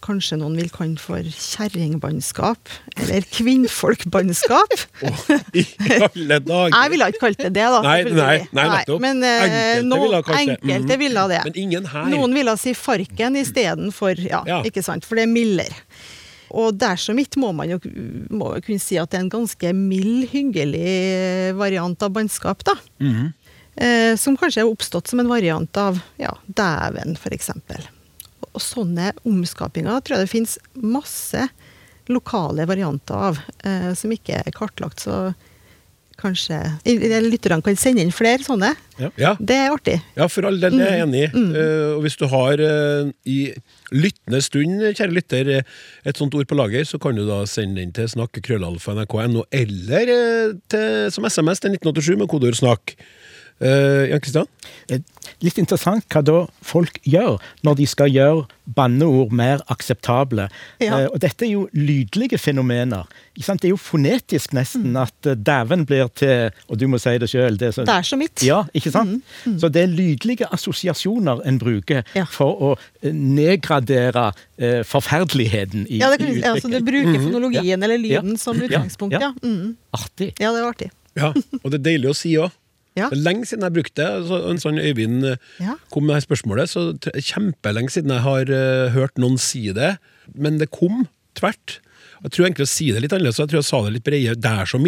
[0.00, 2.70] Kanskje noen vil kalle den for kjerringbannskap,
[3.02, 4.72] eller kvinnfolkbannskap.
[5.60, 5.64] I
[5.98, 6.72] alle dager.
[6.72, 7.82] Jeg ville ikke kalt det det, da.
[7.84, 9.02] Nei, nei, nei, nettopp.
[9.04, 9.42] Men eh,
[9.82, 10.56] Enkelte ville kanskje.
[10.62, 11.42] enkelte ville det.
[11.50, 12.08] Men ingen her.
[12.14, 14.62] Noen ville si farken istedenfor, ja, Ja.
[14.64, 15.76] ikke sant, for det er mildere.
[16.50, 17.78] Og dersom ikke må man jo
[18.30, 22.74] må kunne si at det er en ganske mild, hyggelig variant av bannskap, da.
[22.98, 23.32] -hmm.
[23.80, 27.50] Eh, som kanskje er oppstått som en variant av ja, dæven, f.eks.
[28.52, 31.46] Og sånne omskapinger tror jeg det finnes masse
[32.10, 35.00] lokale varianter av, eh, som ikke er kartlagt.
[35.06, 35.32] Så
[36.20, 38.72] kanskje eller lytterne kan sende inn flere sånne.
[39.18, 39.34] Ja.
[39.40, 39.96] Det er artig.
[40.18, 41.30] Ja, for all del, det er jeg enig i.
[41.32, 41.52] Mm.
[41.54, 43.38] Uh, og hvis du har uh, i
[43.90, 47.80] lyttende stund, kjære lytter, eh, et sånt ord på lager, så kan du da sende
[47.80, 52.94] den til snakkekrøllalfa.nrk.no, eller uh, til, som SMS til 1987 med kodeord 'snakk'.
[53.60, 54.46] Eh, Jan Kristian?
[54.88, 55.00] Eh,
[55.40, 58.42] Litt interessant hva da folk gjør når de skal gjøre
[58.76, 60.46] banneord mer akseptable.
[60.82, 60.98] Ja.
[60.98, 63.08] Uh, og dette er jo lydlige fenomener.
[63.34, 63.62] Ikke sant?
[63.62, 67.30] Det er jo fonetisk nesten at eh, dæven blir til Og du må si det
[67.32, 67.56] sjøl.
[67.60, 68.42] Det er så mitt.
[68.44, 69.24] Ja, ikke sant?
[69.60, 72.26] Så det er lydlige assosiasjoner en bruker Ja.
[72.30, 72.70] for å
[73.16, 74.30] nedgradere
[74.86, 77.84] forferdeligheten i, Ja, det kan, i altså, du bruker bruker fonologien Ja.
[77.84, 78.36] eller lyden Ja.
[78.36, 79.20] som utgangspunkt, ja.
[79.20, 79.32] Ja.
[79.42, 79.76] Mm.
[79.92, 80.32] Artig.
[80.38, 80.90] Ja, det var artig.
[81.16, 81.32] Ja,
[81.64, 82.50] og det er deilig å si òg.
[82.98, 83.06] Ja.
[83.08, 84.40] Det er lenge siden jeg brukte det.
[84.50, 85.76] En sånn Øyvind eh, Ja.
[85.94, 86.88] kom med det spørsmålet, så
[87.22, 89.94] kjempelenge siden jeg har uh, hørt noen si det.
[90.34, 91.06] Men det kom
[91.38, 91.78] tvert.
[92.24, 94.08] Jeg tror egentlig å si det litt annerledes, så jeg tror jeg sa det litt
[94.08, 94.40] bredere.
[94.42, 94.80] Det er så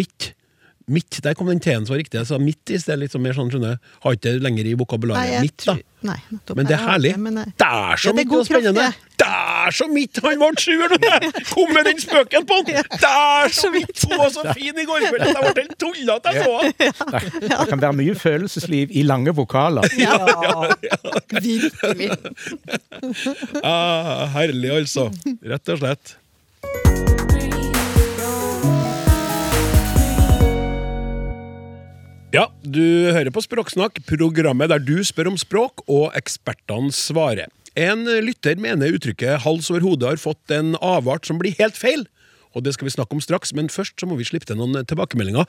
[0.91, 2.17] Midt, Der kom den T-en som var riktig.
[2.19, 2.99] Jeg sa midt i sted.
[2.99, 3.79] Litt sånn mer sånn, skjønner jeg.
[4.03, 5.39] Har ikke det lenger i vokabularet.
[5.45, 5.77] mitt, da.
[6.03, 6.17] Nei.
[6.57, 7.13] Men det er herlig.
[7.17, 8.87] men Det er så Ja, det midt og spennende!
[9.23, 10.19] Det er så midt!
[10.25, 10.95] Han ble sjuer!
[11.53, 12.89] Kom med den spøken på han!
[12.91, 14.03] Det er så midt!
[14.03, 16.73] Hun var så fin i går kveld at jeg ble helt tullete jeg så han!
[17.47, 19.87] Det, kan være mye følelsesliv i lange vokaler.
[19.95, 20.17] Ja,
[21.39, 22.11] virkelig.
[23.63, 25.07] Ah, herlig, altså.
[25.47, 26.17] Rett og slett.
[32.33, 32.81] Ja, du
[33.13, 37.51] hører på Språksnakk, programmet der du spør om språk, og ekspertene svarer.
[37.77, 42.07] En lytter mener uttrykket 'hals over hode' har fått en avart som blir helt feil.
[42.55, 44.81] Og det skal vi snakke om straks, men først så må vi slippe til noen
[44.81, 45.45] tilbakemeldinger.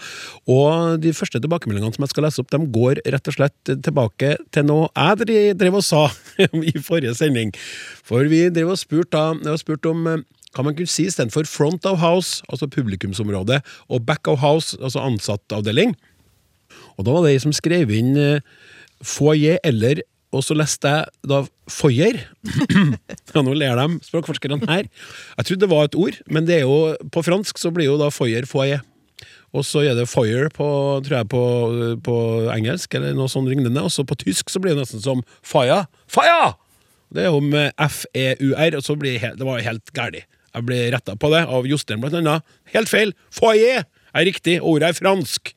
[0.47, 4.37] Og de første tilbakemeldingene som jeg skal lese opp, de går rett og slett tilbake
[4.53, 6.13] til noe jeg drev og sa
[6.53, 7.53] i forrige sending.
[8.05, 11.99] For vi drev og spurte spurt om eh, hva man kunne si istedenfor front of
[11.99, 15.97] house, altså publikumsområde, og back of house, altså ansattavdeling.
[16.99, 18.43] Og da var det ei som skrev inn eh,
[19.05, 20.03] foyer eller
[20.35, 22.17] og så leste jeg da foyer.
[23.35, 24.89] ja, nå ler de språkforskerne her.
[25.39, 28.01] Jeg trodde det var et ord, men det er jo, på fransk så blir jo
[28.01, 28.83] da foyer foyer.
[29.55, 30.67] Og så er det foyer på,
[31.07, 31.43] tror jeg, på,
[32.03, 32.17] på
[32.51, 33.85] engelsk, eller noe sånn lignende.
[33.87, 35.85] Og så på tysk så blir det nesten som faya.
[36.11, 36.57] Faya!
[37.15, 40.25] Det er jo med F-E-U-R, og så blir det, det var helt galt.
[40.55, 42.51] Jeg ble retta på det av Jostein, blant.
[42.75, 43.15] Helt feil!
[43.35, 45.55] Foyer er riktig, ordet er fransk.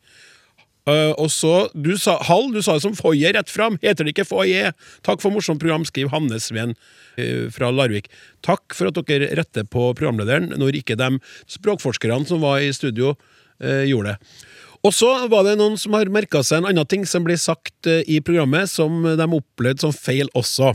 [0.88, 3.76] Uh, og så, du sa Hall, du sa det som foyer rett fram.
[3.84, 4.76] Heter det ikke foyer?
[5.04, 6.76] Takk for morsomt program, skriver Hanne Sveen
[7.19, 8.08] uh, fra Larvik.
[8.45, 11.17] Takk for at dere retter på programlederen når ikke de
[11.52, 13.17] språkforskerne som var i studio,
[13.63, 14.45] uh, gjorde det.
[14.86, 17.89] Og så var det noen som har merka seg en annen ting som blir sagt
[17.89, 20.69] i programmet, som de opplevde som feil også.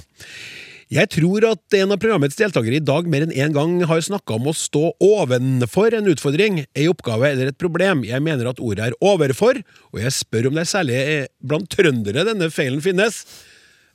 [0.92, 4.02] Jeg tror at en av programmets deltakere i dag mer enn én en gang har
[4.04, 8.02] snakka om å stå ovenfor en utfordring, ei oppgave eller et problem.
[8.04, 11.00] Jeg mener at ordet er overfor, og jeg spør om det er særlig
[11.40, 13.22] blant trøndere denne feilen finnes.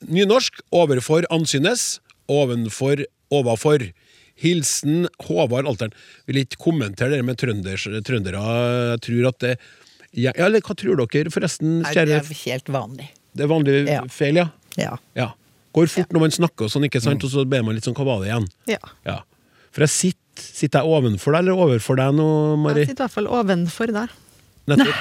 [0.10, 2.00] Nynorsk overfor ansynes,
[2.34, 3.92] ovenfor overfor.
[4.38, 5.94] Hilsen Håvard Alteren.
[6.26, 8.42] Vil ikke kommentere det med trønders, trøndere.
[8.98, 9.58] Jeg tror at det
[10.18, 11.84] ja, Eller hva tror dere, forresten?
[11.86, 12.10] Kjære?
[12.10, 13.12] det er helt vanlig.
[13.38, 13.82] Det er vanlig
[14.14, 14.54] feil, ja?
[14.80, 14.96] Ja.
[15.18, 15.36] Ja.
[15.78, 17.24] Går fort når man snakker og sånn, ikke sant?
[17.28, 18.48] Og så ber man litt sånn, hva var det igjen?
[18.74, 18.82] Ja.
[19.08, 19.20] Ja.
[19.76, 22.26] For jeg sitter Sitter jeg ovenfor deg, eller overfor deg nå,
[22.62, 22.84] Mari?
[22.84, 24.12] Jeg sitter i hvert fall ovenfor der.
[24.70, 25.00] Nettopp.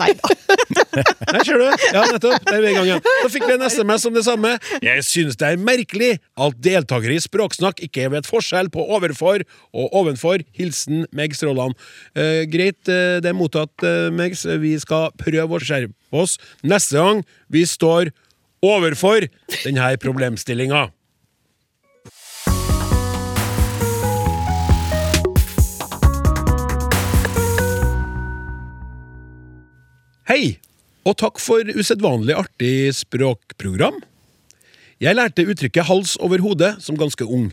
[0.00, 0.30] Nei da.
[1.34, 1.66] Nei, ser du?
[1.92, 2.46] Ja, nettopp.
[2.46, 3.02] Der er vi i gang igjen.
[3.22, 4.54] Så fikk vi en SMS om det samme.
[4.80, 9.44] Jeg synes det er merkelig at deltakere i Språksnakk ikke vet forskjell på overfor
[9.76, 10.42] og ovenfor.
[10.56, 11.76] Hilsen Megs Stråland.
[12.16, 14.46] Eh, greit, eh, det er mottatt, eh, Megs.
[14.64, 17.20] Vi skal prøve å skjerpe oss neste gang
[17.52, 18.10] vi står
[18.64, 19.26] overfor
[19.64, 20.88] denne problemstillinga.
[30.30, 30.60] Hei,
[31.08, 33.96] og takk for usedvanlig artig språkprogram.
[35.00, 37.48] Jeg lærte uttrykket hals over hodet som ganske ung,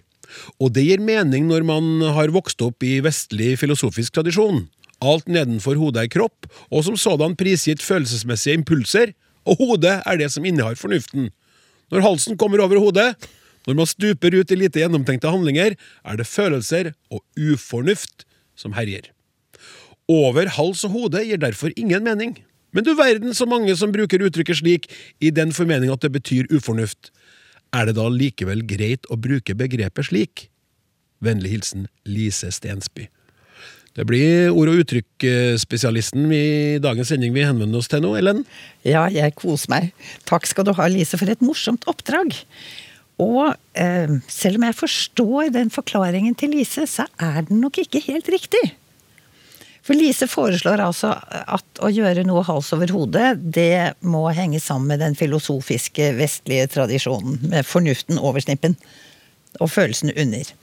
[0.60, 4.68] og det gir mening når man har vokst opp i vestlig filosofisk tradisjon.
[5.02, 9.16] Alt nedenfor hodet er kropp, og som sådan prisgitt følelsesmessige impulser,
[9.48, 11.32] og hodet er det som innehar fornuften.
[11.92, 13.14] Når halsen kommer over hodet,
[13.68, 18.28] når man stuper ut i lite gjennomtenkte handlinger, er det følelser og ufornuft
[18.60, 19.10] som herjer.
[20.08, 22.38] Over hals og hode gir derfor ingen mening.
[22.72, 24.88] Men du verden så mange som bruker uttrykket slik
[25.24, 27.12] i den formening at det betyr ufornuft.
[27.76, 30.48] Er det da likevel greit å bruke begrepet slik?
[31.24, 33.08] Vennlig hilsen Lise Stensby.
[33.98, 38.44] Det blir ord- og uttrykksspesialisten i dagens sending vi henvender oss til nå, Ellen.
[38.86, 39.88] Ja, jeg koser meg.
[40.30, 42.36] Takk skal du ha, Lise, for et morsomt oppdrag.
[43.18, 48.04] Og eh, selv om jeg forstår den forklaringen til Lise, så er den nok ikke
[48.06, 48.62] helt riktig.
[49.82, 54.92] For Lise foreslår altså at å gjøre noe hals over hodet, det må henge sammen
[54.92, 58.78] med den filosofiske vestlige tradisjonen, med fornuften over snippen
[59.58, 60.54] og følelsen under.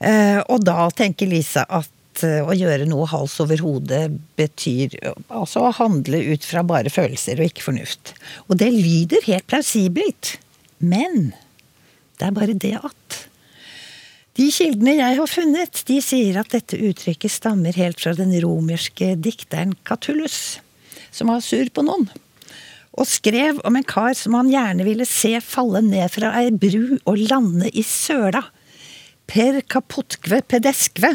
[0.00, 1.92] Eh, og da tenker Lise at
[2.26, 4.04] eh, å gjøre noe hals over hodet
[4.38, 4.96] betyr
[5.28, 8.14] altså å handle ut fra bare følelser og ikke fornuft.
[8.48, 10.36] Og det lyder helt plausibelt.
[10.80, 11.32] Men
[12.18, 13.20] det er bare det at
[14.38, 19.12] de kildene jeg har funnet, de sier at dette uttrykket stammer helt fra den romerske
[19.20, 20.60] dikteren Catullus,
[21.12, 22.06] som var sur på noen.
[22.96, 26.96] Og skrev om en kar som han gjerne ville se falle ned fra ei bru
[27.04, 28.42] og lande i søla.
[29.30, 31.14] Per kaputkve pedeskve,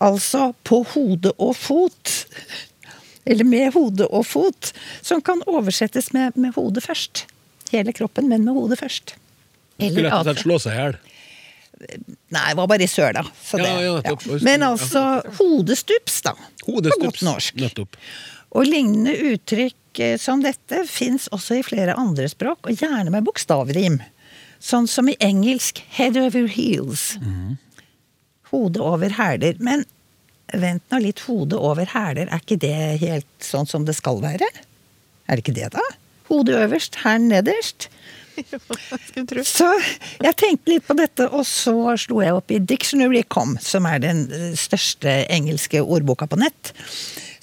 [0.00, 2.14] altså på hode og fot.
[3.28, 4.72] Eller med hode og fot,
[5.04, 7.26] som kan oversettes med, med hodet først.
[7.72, 9.16] Hele kroppen, men med hodet først.
[9.78, 10.98] Skulle rett og slett slå seg i hjel.
[11.78, 13.22] Nei, det var bare i søla.
[13.54, 14.38] Ja, ja, ja.
[14.42, 15.02] Men altså
[15.38, 16.34] hodestups, da.
[16.64, 17.60] På godt norsk.
[17.60, 17.98] Nettopp.
[18.56, 23.26] Og lignende uttrykk eh, som dette fins også i flere andre språk, og gjerne med
[23.28, 24.00] bokstavrim.
[24.60, 27.16] Sånn som i engelsk 'head over heels'.
[28.50, 29.54] Hode over hæler.
[29.60, 29.84] Men
[30.52, 34.48] vent nå litt, hode over hæler, er ikke det helt sånn som det skal være?
[35.28, 35.84] Er det ikke det, da?
[36.28, 37.88] Hodet øverst, hælen nederst.
[39.44, 39.66] Så
[40.22, 44.20] jeg tenkte litt på dette, og så slo jeg opp i Dictionary.com, som er den
[44.30, 46.70] eh, største engelske ordboka på nett,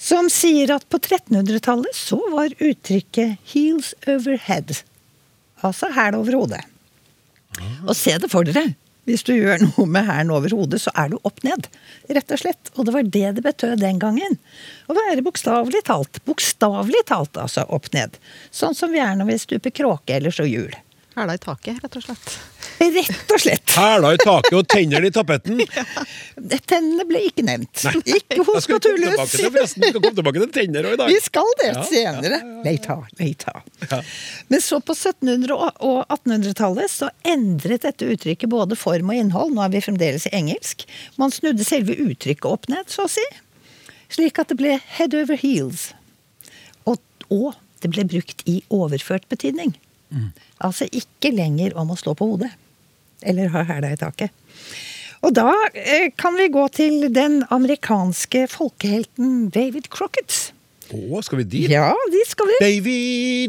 [0.00, 4.80] som sier at på 1300-tallet så var uttrykket 'heels over head'.
[5.66, 6.64] Altså hæl over hodet.
[7.86, 8.74] Og se det for dere.
[9.06, 11.68] Hvis du gjør noe med hælen over hodet, så er du opp ned.
[12.10, 12.72] Rett og slett.
[12.74, 14.34] Og det var det det betød den gangen.
[14.90, 16.18] Å være bokstavelig talt.
[16.26, 17.62] Bokstavelig talt, altså.
[17.70, 18.18] Opp ned.
[18.50, 20.74] Sånn som vi er når vi stuper kråke eller slår hjul.
[21.16, 22.32] Hæla i taket, rett og slett.
[22.76, 23.70] Rett og slett.
[23.72, 25.62] Hæla i taket og tennene i tapetten.
[26.68, 27.86] Tennene ble ikke nevnt.
[28.04, 31.12] Ikke Jeg hos forresten, vi skal komme tilbake til tenner òg i dag.
[31.14, 32.40] Vi skal det Ja, senere.
[32.66, 33.54] nei ta.
[34.52, 39.56] Men så på 1700- og 1800-tallet så endret dette uttrykket både form og innhold.
[39.56, 40.84] Nå er vi fremdeles i engelsk.
[41.16, 43.24] Man snudde selve uttrykket opp ned, så å si.
[44.12, 45.94] Slik at det ble head over heels.
[46.84, 47.00] Og,
[47.32, 49.72] og det ble brukt i overført betydning.
[50.62, 52.52] Altså ikke lenger om å slå på hodet.
[53.26, 54.34] Eller ha hæla i taket.
[55.24, 60.52] Og da eh, kan vi gå til den amerikanske folkehelten David Crocket.
[60.94, 61.70] Å, skal vi dit?
[61.72, 62.58] Ja, dit skal vi.
[62.62, 62.98] Davy,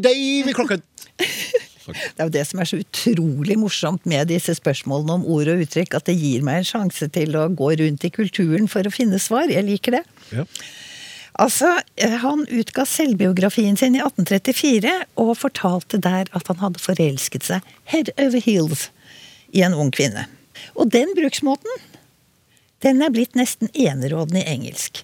[0.01, 0.85] Davy Crocket.
[1.87, 5.61] Det er jo det som er så utrolig morsomt med disse spørsmålene om ord og
[5.63, 8.91] uttrykk, at det gir meg en sjanse til å gå rundt i kulturen for å
[8.91, 9.47] finne svar.
[9.47, 10.01] Jeg liker det.
[10.35, 10.43] Ja.
[11.37, 17.45] Altså, eh, Han utga selvbiografien sin i 1834 og fortalte der at han hadde forelsket
[17.45, 17.61] seg
[17.93, 18.89] head over heels
[19.53, 20.25] i en ung kvinne.
[20.75, 21.83] Og den bruksmåten
[22.85, 25.01] den er blitt nesten enerådende i engelsk.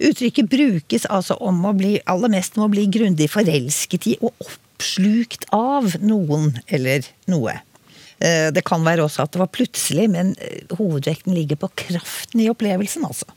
[0.00, 4.32] Uttrykket brukes altså om å bli, aller mest om å bli grundig forelsket i og
[4.40, 7.58] oppslukt av noen eller noe.
[8.20, 12.40] Eh, Det kan være også at det var plutselig, men eh, hovedvekten ligger på kraften
[12.40, 13.28] i opplevelsen, altså.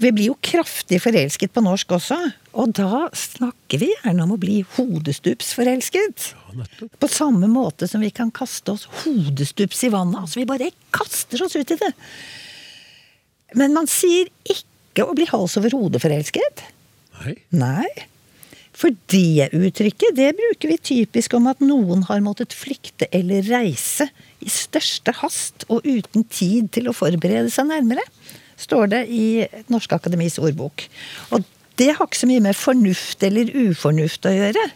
[0.00, 2.16] Vi blir jo kraftig forelsket på norsk også,
[2.56, 6.30] og da snakker vi gjerne om å bli hodestupsforelsket.
[6.96, 10.22] På samme måte som vi kan kaste oss hodestups i vannet.
[10.22, 11.92] Altså vi bare kaster oss ut i det.
[13.60, 16.64] Men man sier ikke å bli hals over hode forelsket.
[17.20, 17.36] Nei.
[17.52, 17.90] Nei.
[18.80, 24.08] For det uttrykket det bruker vi typisk om at noen har måttet flykte eller reise
[24.40, 28.06] i største hast og uten tid til å forberede seg nærmere,
[28.60, 29.24] står det i
[29.72, 30.84] Norske Akademis ordbok.
[31.34, 31.46] Og
[31.80, 34.66] det har ikke så mye med fornuft eller ufornuft å gjøre.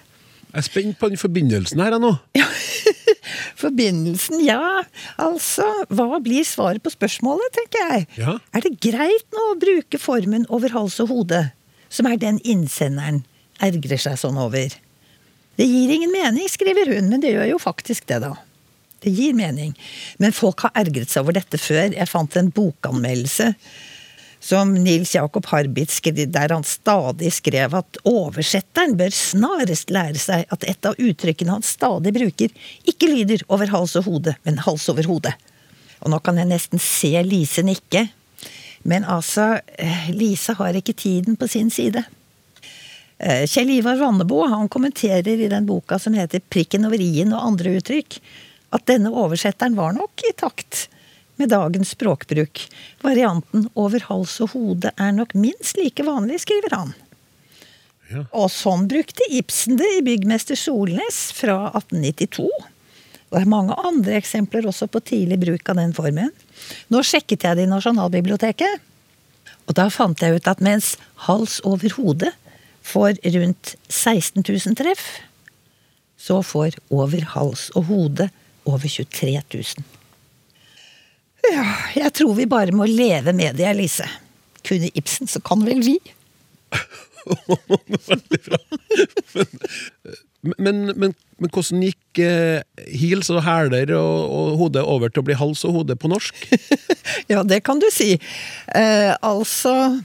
[0.54, 2.12] Jeg er spent på den forbindelsen her nå.
[3.58, 4.84] Forbindelsen, ja.
[5.20, 8.06] Altså, hva blir svaret på spørsmålet, tenker jeg.
[8.22, 8.36] Ja.
[8.54, 11.40] Er det greit nå å bruke formen over hals og hode,
[11.90, 13.24] som er den innsenderen
[13.64, 14.78] ergrer seg sånn over?
[15.58, 18.36] Det gir ingen mening, skriver hun, men det gjør jo faktisk det, da.
[19.04, 19.74] Det gir mening.
[20.18, 21.92] Men folk har ergret seg over dette før.
[21.92, 23.52] Jeg fant en bokanmeldelse
[24.44, 30.44] som Nils Jakob Harbitz skrev, der han stadig skrev at oversetteren bør snarest lære seg
[30.52, 32.52] at et av uttrykkene han stadig bruker,
[32.84, 35.32] ikke lyder over hals og hode, men hals over hode.
[36.04, 38.04] Og nå kan jeg nesten se Lise nikke.
[38.84, 42.04] Men altså, eh, Lise har ikke tiden på sin side.
[43.16, 47.46] Eh, Kjell Ivar Vannebo han kommenterer i den boka som heter 'Prikken over i-en og
[47.46, 48.20] andre uttrykk',
[48.74, 50.88] at denne oversetteren var nok i takt
[51.38, 52.66] med dagens språkbruk.
[53.02, 56.94] Varianten 'over hals og hode' er nok minst like vanlig, skriver han.
[58.10, 58.24] Ja.
[58.32, 62.50] Og sånn brukte Ibsen det i 'Byggmester Solnes' fra 1892.
[63.30, 66.30] Og det er mange andre eksempler også på tidlig bruk av den formen.
[66.90, 68.80] Nå sjekket jeg det i Nasjonalbiblioteket,
[69.66, 72.32] og da fant jeg ut at mens 'hals over hode'
[72.82, 75.20] får rundt 16 000 treff,
[76.18, 78.30] så får 'over hals og hode'
[78.64, 79.64] over 23 000.
[81.52, 81.64] Ja,
[81.96, 84.06] jeg tror vi bare må leve med det, Elise.
[84.64, 85.98] Kunne Ibsen, så kan vel vi?
[90.44, 92.60] Men, men, men hvordan gikk eh,
[92.92, 96.36] hils og hæler og, og hode over til å bli hals og hode på norsk?
[97.32, 98.18] Ja, det kan du si.
[98.76, 100.02] Eh, altså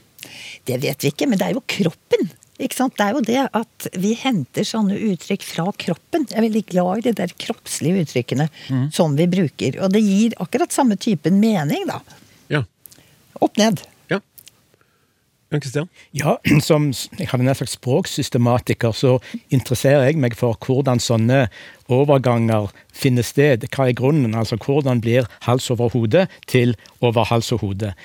[0.67, 2.30] Det vet vi ikke, men det er jo kroppen.
[2.60, 2.95] Ikke sant?
[3.00, 6.26] Det er jo det at vi henter sånne uttrykk fra kroppen.
[6.28, 8.50] Jeg er veldig glad i de der kroppslige uttrykkene
[8.95, 9.80] som vi bruker.
[9.80, 12.02] Og det gir akkurat samme typen mening, da.
[12.52, 12.65] Ja.
[13.39, 13.86] Opp ned.
[14.12, 14.19] ja.
[15.50, 15.89] Jan Kristian?
[16.12, 16.36] Ja,
[16.67, 19.15] som jeg hadde nær sagt språksystematiker, så
[19.50, 21.45] interesserer jeg meg for hvordan sånne
[21.89, 23.65] overganger finner sted.
[23.74, 24.36] Hva er grunnen?
[24.38, 27.95] Altså hvordan blir hals over hode til over hals og hode?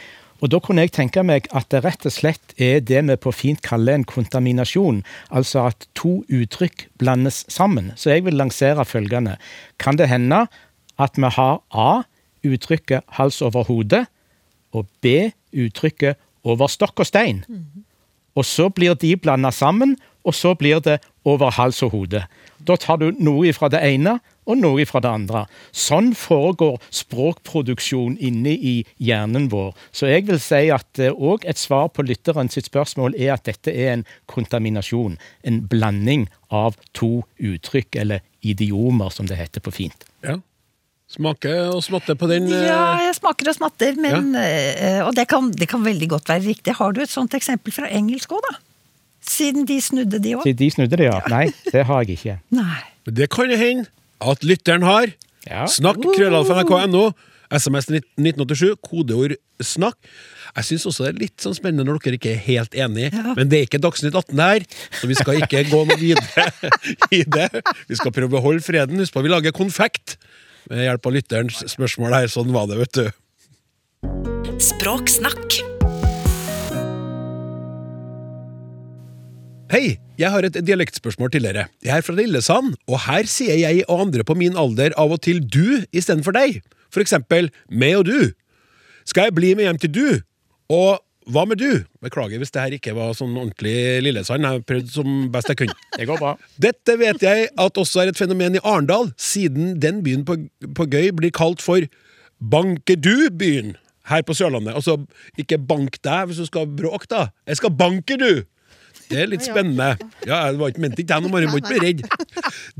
[0.42, 3.32] Og Da kunne jeg tenke meg at det rett og slett er det vi på
[3.32, 5.02] fint kaller en kontaminasjon.
[5.30, 7.92] Altså at to uttrykk blandes sammen.
[7.96, 9.38] Så jeg vil lansere følgende.
[9.78, 10.46] Kan det hende
[10.98, 12.02] at vi har A,
[12.44, 14.04] uttrykket hals over hode,
[14.74, 17.44] og B, uttrykket over stokk og stein?
[18.34, 22.24] Og så blir de blanda sammen, og så blir det over hals og hode.
[22.58, 25.44] Da tar du noe fra det ene og noe fra det andre.
[25.72, 29.72] Sånn foregår språkproduksjon inne i hjernen vår.
[29.94, 33.72] Så jeg vil si at òg et svar på lytteren sitt spørsmål er at dette
[33.72, 35.16] er en kontaminasjon.
[35.44, 40.04] En blanding av to uttrykk, eller idiomer, som det heter på fint.
[40.24, 40.38] Ja.
[41.14, 42.48] Smake og smatte på den.
[42.52, 45.04] eh, Ja, jeg smaker og smatter, men ja.
[45.06, 46.74] Og det kan, det kan veldig godt være riktig.
[46.78, 48.56] Har du et sånt eksempel fra engelsk òg, da?
[49.24, 50.42] Siden de snudde, de òg?
[50.44, 51.20] Siden de snudde det, ja?
[51.32, 52.38] Nei, det har jeg ikke.
[52.60, 52.80] Nei.
[53.06, 53.86] Det kan hende
[54.20, 55.12] at lytteren har.
[55.48, 55.66] Ja.
[55.70, 57.10] Snakk krøllalfa.nrk.no.
[57.54, 60.08] SMS 1987, kodeord 'snakk'.
[60.56, 63.50] Jeg syns også det er litt sånn spennende når dere ikke er helt enige, men
[63.50, 64.66] det er ikke Dagsnytt 18 det her,
[65.00, 66.46] så vi skal ikke gå noe videre
[67.18, 67.50] i det.
[67.90, 69.02] Vi skal prøve å beholde freden.
[69.02, 70.16] Husk på, vi lager konfekt
[70.70, 72.32] med hjelp av lytterens spørsmål her.
[72.32, 73.06] Sånn var det, vet du.
[74.62, 75.73] Språksnakk.
[79.72, 81.62] Hei, jeg har et dialektspørsmål til dere.
[81.80, 85.22] Jeg er fra Lillesand, og her sier jeg og andre på min alder av og
[85.24, 86.58] til du istedenfor deg.
[86.92, 88.18] For eksempel meg og du.
[89.08, 90.06] Skal jeg bli med hjem til du?
[90.68, 91.00] Og
[91.32, 91.80] hva med du?
[92.04, 94.44] Beklager hvis det her ikke var sånn ordentlig Lillesand.
[94.44, 95.80] Jeg prøvde prøvd som best jeg kunne.
[95.96, 96.36] Det går bra.
[96.60, 100.42] Dette vet jeg at også er et fenomen i Arendal, siden den byen på,
[100.76, 101.88] på Gøy blir kalt for
[102.52, 103.78] Bankedu-byen
[104.12, 104.76] her på Sørlandet.
[104.76, 105.00] Altså,
[105.40, 107.30] ikke bank deg hvis du skal bråke, da.
[107.48, 108.44] Jeg skal banke du!
[109.14, 109.92] Det er litt spennende.
[110.26, 112.02] Ja, Det var ikke ment ikke jeg, nå, Mari, må ikke bli redd.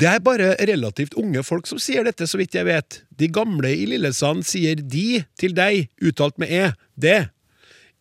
[0.00, 3.02] Det er bare relativt unge folk som sier dette, så vidt jeg vet.
[3.14, 6.72] De gamle i Lillesand sier de til deg, uttalt med e.
[6.98, 7.20] Det.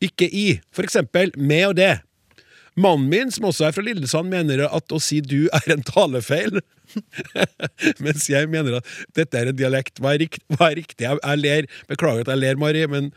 [0.04, 0.48] Ikke i.
[0.74, 1.94] For eksempel med og det.
[2.74, 6.58] Mannen min, som også er fra Lillesand, mener at å si du er en talefeil.
[8.04, 10.02] Mens jeg mener at dette er en dialekt.
[10.02, 11.06] Hva er, rikt, hva er riktig?
[11.06, 11.70] Jeg, jeg ler.
[11.92, 13.12] Beklager at jeg ler, Mari, men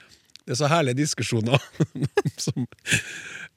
[0.47, 1.63] det er så herlige diskusjoner.
[2.45, 2.69] som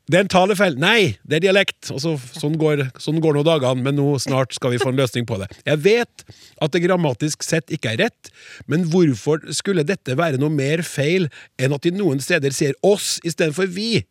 [0.10, 0.78] det er en talefeil.
[0.82, 1.92] Nei, det er dialekt.
[1.94, 4.98] Og så, sånn, går, sånn går nå dagene, men nå snart skal vi få en
[4.98, 5.50] løsning på det.
[5.68, 6.24] Jeg vet
[6.58, 8.32] at det grammatisk sett ikke er rett,
[8.72, 11.30] men hvorfor skulle dette være noe mer feil
[11.62, 14.02] enn at de noen steder sier oss istedenfor vi?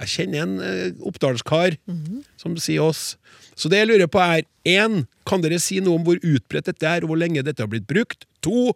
[0.00, 1.76] Jeg kjenner en eh, oppdalskar
[2.40, 3.18] som sier oss.
[3.52, 6.88] Så det jeg lurer på er, én, kan dere si noe om hvor utbredt dette
[6.88, 8.24] er, og hvor lenge dette har blitt brukt?
[8.46, 8.72] To,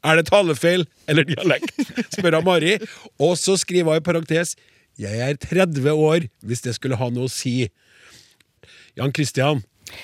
[0.00, 1.76] er det talefeil eller dialekt?
[2.16, 2.76] spør jeg Mari.
[3.20, 4.56] Og så skriver hun i parentes
[5.00, 7.64] jeg er 30 år, hvis det skulle ha noe å si.
[8.98, 9.62] Jan Kristian,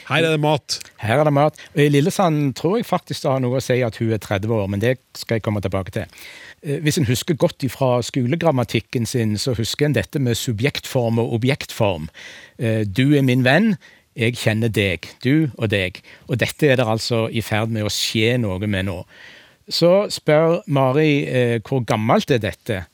[0.08, 0.78] her er det mat.
[1.02, 1.58] Her er det mat.
[1.74, 4.54] Og I Lillesand tror jeg faktisk det har noe å si at hun er 30
[4.56, 6.08] år, men det skal jeg komme tilbake til.
[6.62, 11.36] Eh, Hvis en husker godt fra skolegrammatikken sin, så husker en dette med subjektform og
[11.38, 12.08] objektform.
[12.58, 13.76] Eh, Du er min venn,
[14.16, 15.06] jeg kjenner deg.
[15.22, 16.00] Du og deg.
[16.28, 19.02] Og dette er det altså i ferd med å skje noe med nå.
[19.68, 22.86] Så spør Mari eh, hvor gammelt er dette?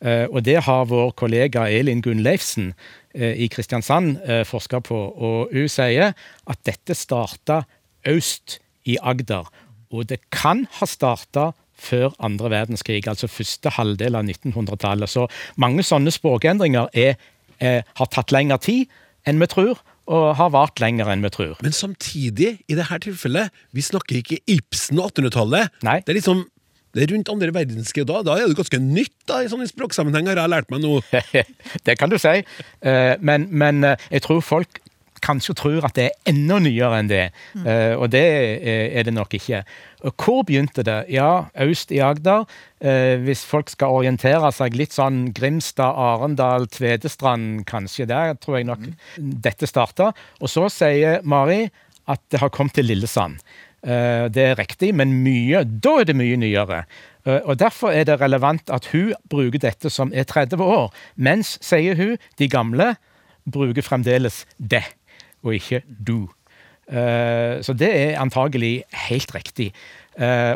[0.00, 2.72] Eh, og det har vår kollega Elin Gunnleifsen
[3.14, 4.96] eh, i Kristiansand eh, forska på.
[4.96, 7.62] Og hun sier at dette starta
[8.08, 9.50] øst i Agder.
[9.92, 15.08] Og det kan ha starta før andre verdenskrig, altså første halvdel av 1900-tallet.
[15.08, 15.26] Så
[15.60, 17.16] mange sånne språkendringer er,
[17.60, 18.90] er, har tatt lengre tid
[19.28, 19.80] enn vi tror,
[20.10, 21.56] og har vart lenger enn vi tror.
[21.64, 25.76] Men samtidig, i dette tilfellet, vi snakker ikke Ibsen og 1800-tallet.
[25.80, 26.44] Det er liksom
[26.94, 29.68] det er rundt andre verdenskrig, og da, da er det ganske nytt da, i sånne
[29.70, 30.96] språksammenhenger, har jeg lært meg nå.
[31.86, 32.40] det kan du si.
[32.82, 34.80] Eh, Men, men eh, jeg tror folk
[35.20, 37.24] kanskje tror at det er enda nyere enn det.
[37.60, 38.22] Eh, Og det
[38.96, 39.58] er det nok ikke.
[40.08, 40.94] Og hvor begynte det?
[41.12, 42.46] Ja, øst i Agder.
[42.80, 48.08] Eh, Hvis folk skal orientere seg litt sånn Grimstad, Arendal, Tvedestrand, kanskje.
[48.08, 48.88] Der tror jeg nok
[49.20, 50.10] dette starta.
[50.40, 51.66] Og så sier Mari
[52.10, 53.36] at det har kommet til Lillesand.
[53.82, 56.82] Eh, Det er riktig, men mye, da er det mye nyere.
[57.26, 60.92] Eh, Og Derfor er det relevant at hun bruker dette som er 30 år.
[61.16, 62.96] Mens, sier hun, de gamle
[63.50, 64.84] bruker fremdeles det,
[65.42, 66.28] og ikke du.
[66.90, 69.72] Eh, Så det er antagelig helt riktig.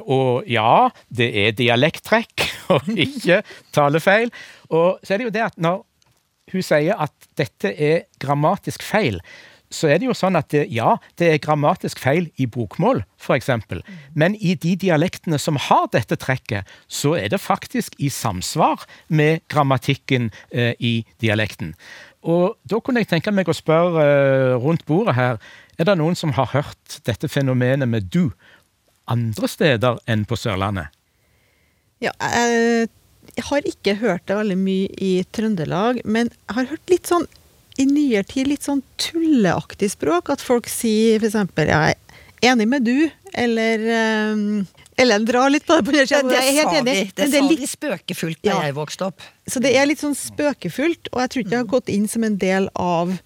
[0.06, 2.42] Og ja, det er dialekttrekk
[2.74, 4.30] og ikke talefeil.
[4.68, 5.84] Og så er det jo det at når
[6.52, 9.20] hun sier at dette er grammatisk feil,
[9.74, 13.50] så er det jo sånn at det, ja, det er grammatisk feil i bokmål, f.eks.
[14.14, 19.44] Men i de dialektene som har dette trekket, så er det faktisk i samsvar med
[19.52, 21.74] grammatikken eh, i dialekten.
[22.24, 25.40] Og da kunne jeg tenke meg å spørre eh, rundt bordet her,
[25.78, 28.28] er det noen som har hørt dette fenomenet med du
[29.10, 30.94] andre steder enn på Sørlandet?
[32.02, 32.88] Ja, jeg,
[33.34, 37.26] jeg har ikke hørt det veldig mye i Trøndelag, men jeg har hørt litt sånn
[37.80, 40.30] i nyere tid litt sånn tulleaktig språk.
[40.34, 41.34] At folk sier f.eks.
[41.56, 43.84] jeg er enig med du, eller
[44.34, 44.64] um,
[45.00, 45.84] Ellen drar litt på det.
[45.88, 46.04] på det.
[46.06, 47.04] ja, det er helt sa enig, De.
[47.16, 48.58] det det sa er litt, spøkefullt da Ja.
[48.68, 49.24] jeg vokste opp.
[49.50, 52.22] Så det er litt sånn spøkefullt, og jeg tror ikke det har gått inn som
[52.26, 53.16] en del av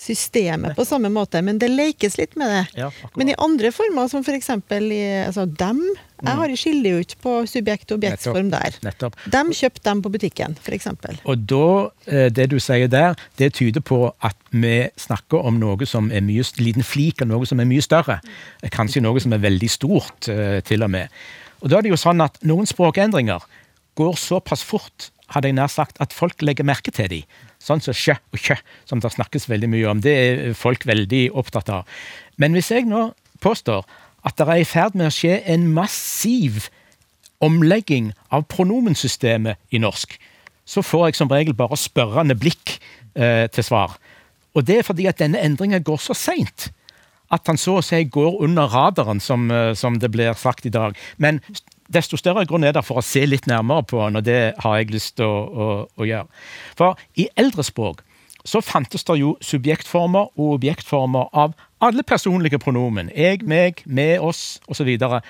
[0.00, 2.62] systemet på samme måte, men det lekes litt med det.
[2.80, 2.88] Ja.
[3.20, 4.48] Men i andre former, som f.eks.
[4.48, 5.82] i altså, dem
[6.20, 8.76] Jeg har skiller jo ikke på subjekt- og objektsform der.
[8.84, 9.16] Nettopp.
[9.32, 10.88] De kjøpte dem på butikken, f.eks.
[11.24, 11.68] Og da,
[12.06, 16.24] eh, det du sier der, det tyder på at vi snakker om noe som er
[16.26, 18.20] mye, liten flik av noe som er mye større.
[18.74, 21.08] Kanskje noe som er veldig stort, eh, til og med.
[21.60, 23.44] Og da er det jo sånn at noen språkendringer
[24.00, 27.22] går såpass fort, hadde jeg nær sagt, at folk legger merke til dem.
[27.62, 28.56] Sånn som sjø og kjø,
[28.88, 30.00] som det snakkes veldig mye om.
[30.00, 31.84] Det er folk veldig opptatt av.
[32.40, 33.10] Men hvis jeg nå
[33.44, 33.84] påstår
[34.26, 36.68] at det er i ferd med å skje en massiv
[37.40, 40.16] omlegging av pronomensystemet i norsk,
[40.68, 42.76] så får jeg som regel bare spørrende blikk
[43.16, 43.96] eh, til svar.
[44.54, 46.68] Og det er fordi at denne endringen går så seint
[47.30, 50.74] at han så å si går under radaren, som, eh, som det blir sagt i
[50.74, 50.96] dag.
[51.16, 51.40] Men
[51.88, 54.76] desto større grunn er det for å se litt nærmere på han, og det har
[54.78, 56.26] jeg lyst til å, å, å gjøre.
[56.78, 58.02] For i eldre språk
[58.44, 63.10] så fantes det jo subjektformer og objektformer av alle personlige pronomen.
[63.16, 64.88] Jeg, meg, med oss, osv.
[65.06, 65.20] Og,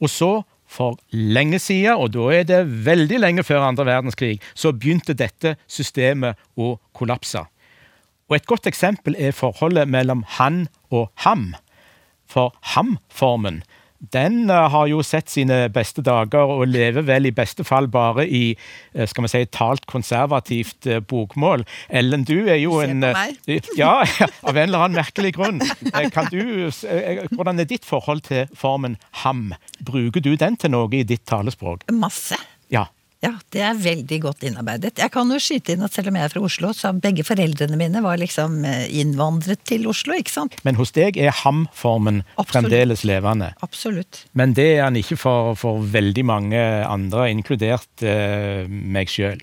[0.00, 0.30] og så,
[0.70, 5.56] for lenge siden, og da er det veldig lenge før andre verdenskrig, så begynte dette
[5.66, 7.42] systemet å kollapse.
[8.30, 11.54] Og Et godt eksempel er forholdet mellom han og ham.
[12.30, 13.64] For ham-formen
[14.00, 18.24] den uh, har jo sett sine beste dager og lever vel i beste fall bare
[18.24, 21.66] i uh, skal vi si, talt konservativt uh, bokmål.
[21.88, 23.04] Ellen, du er jo en
[23.76, 23.92] ja,
[24.48, 25.60] av en eller annen merkelig grunn.
[26.14, 26.70] Kan du,
[27.34, 29.50] hvordan er ditt forhold til formen ham?
[29.84, 31.84] Bruker du den til noe i ditt talespråk?
[31.92, 32.38] Masse.
[33.20, 33.34] Ja.
[33.52, 34.94] Det er veldig godt innarbeidet.
[35.00, 37.76] Jeg kan jo skyte inn at selv om jeg er fra Oslo, så begge foreldrene
[37.76, 40.56] mine var liksom eh, innvandret til Oslo, ikke sant?
[40.64, 43.50] Men hos deg er ham-formen fremdeles levende?
[43.66, 44.22] Absolutt.
[44.38, 49.42] Men det er han ikke for, for veldig mange andre, inkludert eh, meg sjøl.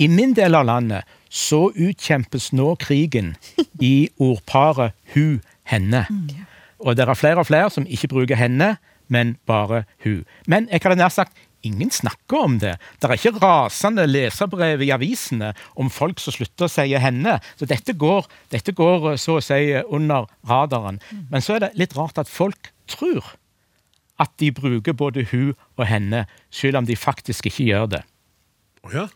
[0.00, 3.34] I min del av landet så utkjempes nå krigen
[3.80, 6.06] i ordparet hu-henne.
[6.08, 6.48] Mm.
[6.82, 8.74] Og det er flere og flere som ikke bruker henne,
[9.12, 10.22] men bare hu.
[10.48, 12.76] Men jeg hadde nær sagt ingen snakker om det.
[13.00, 17.40] Det er ikke rasende leserbrev i avisene om folk som slutter å si 'henne'.
[17.56, 21.00] Så dette går, dette går, så å si under radaren.
[21.30, 23.36] Men så er det litt rart at folk tror
[24.20, 28.02] at de bruker både hun og henne, selv om de faktisk ikke gjør det.
[28.84, 29.08] Oh ja.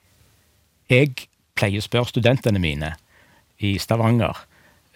[0.91, 2.95] Jeg pleier å spørre studentene mine
[3.59, 4.37] i Stavanger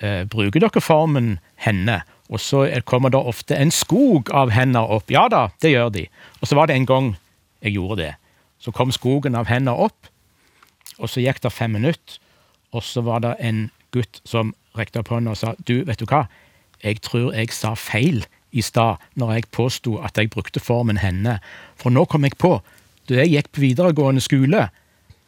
[0.00, 2.02] eh, bruker dere formen 'henne'.
[2.30, 5.10] Og så kommer det ofte en skog av hender opp.
[5.10, 6.06] Ja da, det gjør de.
[6.40, 7.16] Og så var det en gang
[7.62, 8.14] jeg gjorde det.
[8.60, 10.08] Så kom skogen av hender opp,
[10.98, 12.18] og så gikk det fem minutter,
[12.72, 16.06] og så var det en gutt som rekte opp hånda og sa du, vet du
[16.06, 16.26] hva,
[16.84, 18.22] jeg tror jeg sa feil
[18.56, 21.38] i stad når jeg påsto at jeg brukte formen henne,
[21.76, 22.58] for nå kom jeg på,
[23.08, 24.68] da jeg gikk på videregående skole,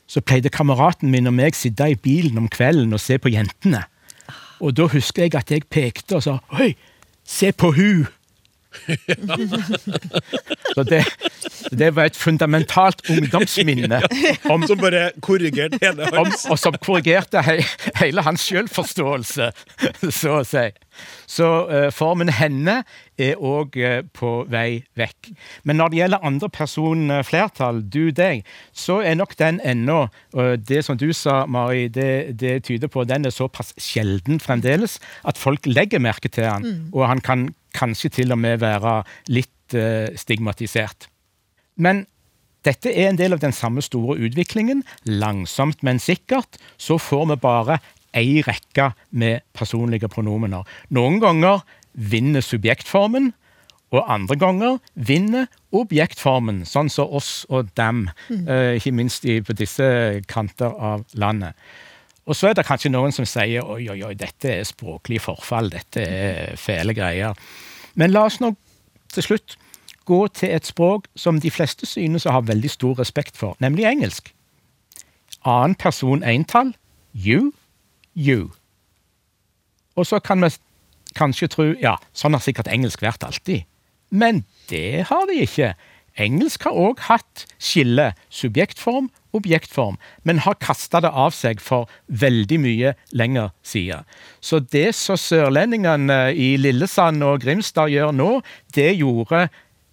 [0.06, 3.84] så pleide kameraten min og meg sitte i bilen om kvelden og se på jentene.
[4.62, 6.74] Og da husker jeg at jeg pekte og sa Oi,
[7.24, 8.06] se på hun!
[10.74, 11.02] så det,
[11.70, 14.00] det, var et fundamentalt ungdomsminne.
[14.52, 17.60] Om, som bare korrigerte hele hans om, Og som korrigerte he,
[18.00, 19.50] hele hans selvforståelse,
[20.20, 20.68] så å si.
[21.26, 22.82] Så uh, formen 'henne'
[23.18, 25.30] er òg uh, eh, på vei vekk.
[25.64, 30.08] Men når det gjelder andre person uh, flertall, du, deg, så er nok den ennå
[30.68, 34.98] Det som du sa, Mari, det, det, tyder på at den er såpass sjelden fremdeles
[35.24, 36.88] at folk legger merke til den, mm.
[36.92, 39.00] og han kan kanskje til og med være
[39.32, 41.08] litt uh, stigmatisert.
[41.76, 42.06] Men
[42.66, 44.84] dette er en del av den samme store utviklingen.
[45.08, 47.78] Langsomt, men sikkert så får vi bare
[48.14, 50.68] ei rekke med personlige pronomener.
[50.92, 53.32] Noen ganger vinner subjektformen,
[53.92, 58.44] og andre ganger vinner objektformen, sånn som oss og dem, mm.
[58.48, 59.86] uh, ikke minst på disse
[60.30, 61.58] kanter av landet.
[62.26, 65.72] Og så er det kanskje noen som sier oi, oi, oi, dette er språklig forfall,
[65.72, 67.34] dette er fæle greier.
[67.98, 68.52] Men la oss nå
[69.12, 69.56] til slutt
[70.06, 73.86] gå til et språk som de fleste synes å ha veldig stor respekt for, nemlig
[73.90, 74.32] engelsk.
[75.42, 76.72] Annen person entall
[77.14, 77.52] you,
[78.14, 78.50] you.
[79.96, 80.50] Og så kan vi
[81.18, 83.66] kanskje tro ja, sånn har sikkert engelsk vært alltid.
[84.10, 85.72] Men det har de ikke.
[86.20, 92.58] Engelsk har òg hatt skille subjektform objektform, men har kasta det av seg for veldig
[92.62, 94.06] mye lenger siden.
[94.40, 98.30] Så det som sørlendingene i Lillesand og Grimstad gjør nå,
[98.76, 99.46] det gjorde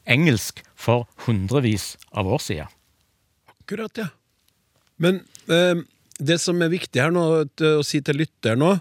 [0.09, 2.77] engelsk for hundrevis av år siden.
[3.59, 4.09] Akkurat, ja.
[4.99, 5.21] Men
[5.51, 5.83] eh,
[6.19, 8.73] det som er viktig her nå, å si til lytter nå,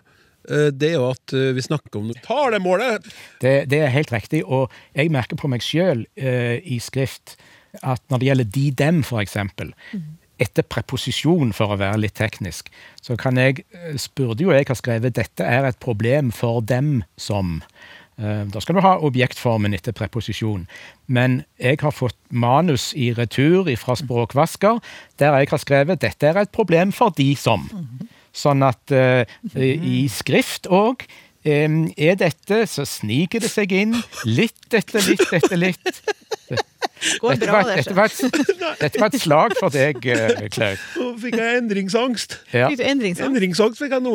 [0.49, 3.07] eh, det er jo at eh, vi snakker om talemålet!
[3.43, 7.37] Det, det er helt riktig, og jeg merker på meg sjøl eh, i skrift
[7.85, 12.17] at når det gjelder de, dem, for eksempel, mm etter preposisjon, for å være litt
[12.19, 12.71] teknisk,
[13.03, 13.65] så kan jeg
[13.99, 17.59] spurte jo jeg har skrevet dette er et problem for dem som.
[18.19, 20.67] Eh, da skal du ha objektformen etter preposisjon.
[21.07, 24.81] Men jeg har fått manus i retur fra Språkvasker
[25.23, 27.69] der jeg har skrevet dette er et problem for de som.
[28.35, 29.23] Sånn at uh,
[29.59, 31.07] i skrift òg
[31.49, 33.97] er dette, så sniker det seg inn
[34.29, 36.03] litt etter litt etter litt.
[37.23, 37.77] Går Dette bra, var, det.
[37.77, 40.83] dette, var et, dette var et slag for deg, eh, Klaus.
[40.99, 42.35] Nå fikk jeg endringsangst.
[42.51, 42.69] Ja.
[42.71, 43.29] Fikk du endringsangst?
[43.29, 44.15] Endringsangst fikk jeg nå.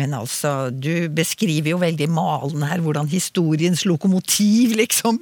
[0.00, 5.20] Men altså, du beskriver jo veldig malende her hvordan historiens lokomotiv, liksom.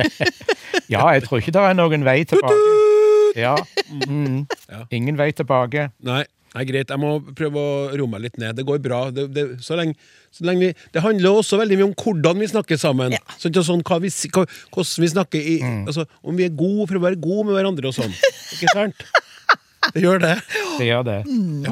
[0.94, 2.64] ja, jeg tror ikke det er noen vei tilbake.
[3.36, 3.52] Ja.
[4.08, 4.46] Mm.
[4.96, 5.90] Ingen vei tilbake.
[6.06, 6.22] Nei,
[6.56, 6.92] nei, greit.
[6.92, 8.56] Jeg må prøve å roe meg litt ned.
[8.56, 9.02] Det går bra.
[9.14, 9.96] Det, det, så lenge,
[10.34, 13.14] så lenge vi, det handler også veldig mye om hvordan vi snakker sammen.
[13.16, 13.22] Ja.
[13.36, 16.88] Sånn, og sånn, hva vi, hva, hvordan vi snakker i, altså, Om vi er gode
[16.88, 18.14] for å være gode med hverandre og sånn.
[18.56, 19.06] Ikke sant?
[19.94, 20.32] Det gjør det.
[20.80, 21.16] Det gjør det.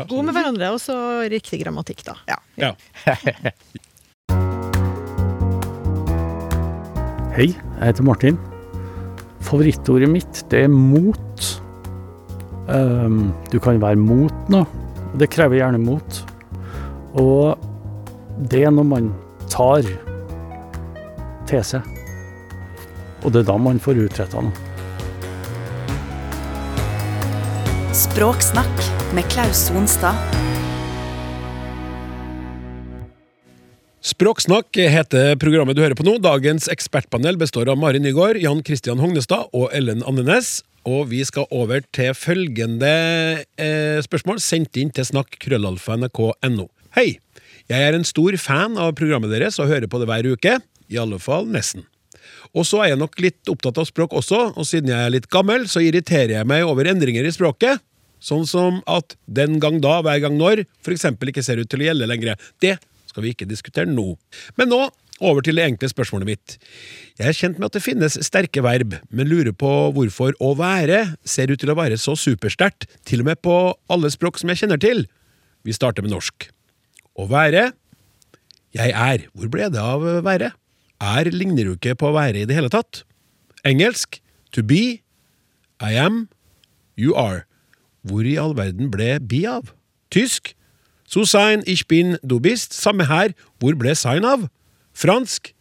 [0.06, 0.94] God med hverandre, og så
[1.32, 2.14] riktig grammatikk, da.
[2.30, 2.36] Ja.
[2.62, 2.70] Ja.
[7.34, 8.38] Hei, jeg heter Martin.
[9.42, 11.63] Favorittordet mitt, det er mot.
[12.68, 14.64] Ehm, du kan være mot noe.
[15.20, 16.20] Det krever gjerne mot.
[17.20, 17.58] Og
[18.50, 19.10] det er når man
[19.52, 19.84] tar
[21.48, 21.84] til seg.
[23.24, 24.70] Og det er da man får utretta noe.
[27.94, 30.18] Språksnakk med Klaus Sonstad.
[34.04, 36.18] Språksnakk heter programmet du hører på nå.
[36.20, 40.58] Dagens ekspertpanel består av Mari Nygaard, Jan Christian Hognestad og Ellen Andenes.
[40.84, 42.92] Og vi skal over til følgende
[43.56, 46.68] eh, spørsmål sendt inn til snakk.krøllalfa.nrk.no.
[46.96, 47.16] Hei!
[47.72, 50.58] Jeg er en stor fan av programmet deres og hører på det hver uke.
[50.92, 51.86] I alle fall nesten.
[52.52, 55.30] Og så er jeg nok litt opptatt av språk også, og siden jeg er litt
[55.32, 57.80] gammel, så irriterer jeg meg over endringer i språket.
[58.24, 61.88] Sånn som at den gang da, hver gang når, eksempel ikke ser ut til å
[61.88, 62.36] gjelde lenger.
[62.60, 62.76] Det
[63.08, 64.14] skal vi ikke diskutere nå.
[64.60, 64.82] Men nå
[65.22, 66.56] over til det enkle spørsmålet mitt.
[67.20, 71.14] Jeg er kjent med at det finnes sterke verb, men lurer på hvorfor å være
[71.28, 73.54] ser ut til å være så supersterkt, til og med på
[73.92, 75.04] alle språk som jeg kjenner til.
[75.64, 76.50] Vi starter med norsk.
[77.14, 77.72] Å være
[78.74, 79.28] Jeg er.
[79.30, 80.50] Hvor ble det av være?
[80.98, 83.04] Er ligner jo ikke på å være i det hele tatt.
[83.62, 84.18] Engelsk
[84.50, 84.98] to be.
[85.78, 86.28] I am.
[86.98, 87.46] You are.
[88.02, 89.70] Hvor i all verden ble be av?
[90.10, 90.56] Tysk
[91.06, 92.74] so sein ich bin du bist.
[92.74, 93.30] Samme her.
[93.60, 94.48] Hvor ble sein av?
[94.94, 95.52] Fransk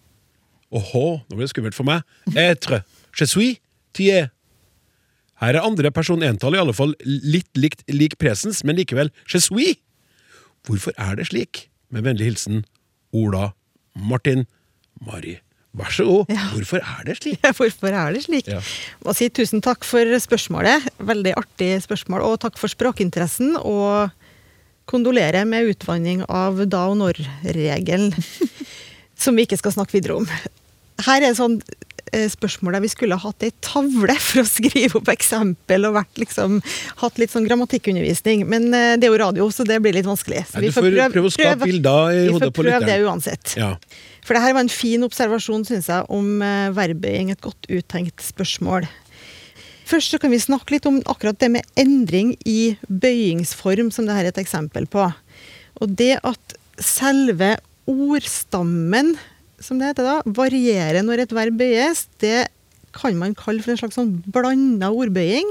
[0.73, 2.01] Åhå, nå ble det skummelt for meg.
[2.33, 2.79] Etre.
[3.13, 3.59] Je suis.
[3.93, 4.31] Tier.
[5.37, 9.41] Her er andre person entall i alle fall litt likt lik presens, men likevel je
[9.43, 9.75] suis.
[10.65, 11.67] Hvorfor er det slik?
[11.93, 12.63] Med vennlig hilsen
[13.13, 13.51] Ola
[13.93, 14.47] Martin
[15.05, 15.35] Mari.
[15.77, 16.33] Vær så god.
[16.53, 17.45] Hvorfor er det slik?
[17.59, 18.49] Hvorfor er det slik?
[18.49, 18.59] Ja.
[19.05, 20.89] Må si tusen takk for spørsmålet.
[21.01, 22.25] Veldig artig spørsmål.
[22.25, 23.55] Og takk for språkinteressen.
[23.61, 24.13] Og
[24.89, 28.11] kondolerer med utvanning av da og når-regelen,
[29.19, 30.29] som vi ikke skal snakke videre om.
[31.03, 35.89] Her er eh, spørsmål der vi skulle hatt ei tavle for å skrive opp eksempel
[35.89, 36.59] og liksom,
[37.01, 38.45] hatt litt sånn grammatikkundervisning.
[38.49, 40.45] Men eh, det er jo radio, så det blir litt vanskelig.
[40.51, 43.55] Så vi får prøve å skape bilder i vi får prøve det uansett.
[43.59, 43.75] Ja.
[44.23, 47.33] For det her var en fin observasjon, syns jeg, om eh, verbøying.
[47.33, 48.87] Et godt uttenkt spørsmål.
[49.89, 54.15] Først så kan vi snakke litt om akkurat det med endring i bøyingsform, som det
[54.15, 55.09] her er et eksempel på.
[55.83, 57.57] Og det at selve
[57.89, 59.13] ordstammen,
[59.63, 62.47] som det heter da, varierer når et verb bøyes, det
[62.93, 65.49] kan man kalle for en slags sånn blanda ordbøying.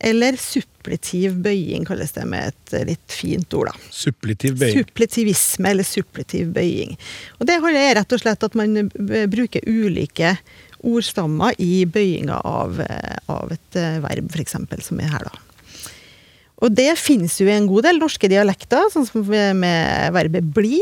[0.00, 3.90] Eller suppletiv bøying, kalles det med et eh, litt fint ord, da.
[3.92, 4.80] Suppletiv bøying.
[4.80, 6.96] Suppletivisme eller suppletiv bøying.
[7.36, 10.32] Og det er rett og slett at man bruker ulike
[10.80, 14.56] ordstammer i bøyinga av, eh, av et eh, verb, f.eks.,
[14.88, 15.46] som er her, da.
[16.64, 20.80] Og det finnes jo i en god del norske dialekter, sånn som med verbet bli,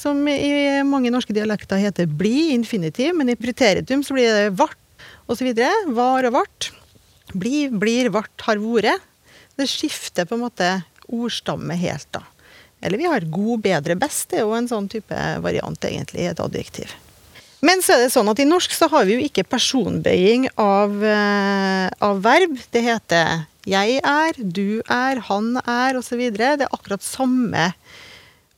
[0.00, 4.78] som i mange norske dialekter heter bli, infinitiv, men i preteritum så blir det vart,
[5.30, 5.52] osv.
[6.00, 6.70] Var og vart.
[7.32, 9.04] Bli, blir, vart, har vært.
[9.60, 10.70] Det skifter på en måte
[11.10, 12.24] ordstamme helt, da.
[12.80, 14.30] Eller vi har god, bedre, best.
[14.30, 16.96] Det er jo en sånn type variant, egentlig, i et adjektiv.
[17.60, 20.94] Men så er det sånn at i norsk så har vi jo ikke personbøying av,
[21.04, 22.56] eh, av verb.
[22.72, 26.22] Det heter jeg er, du er, han er osv.
[26.32, 27.72] Det er akkurat samme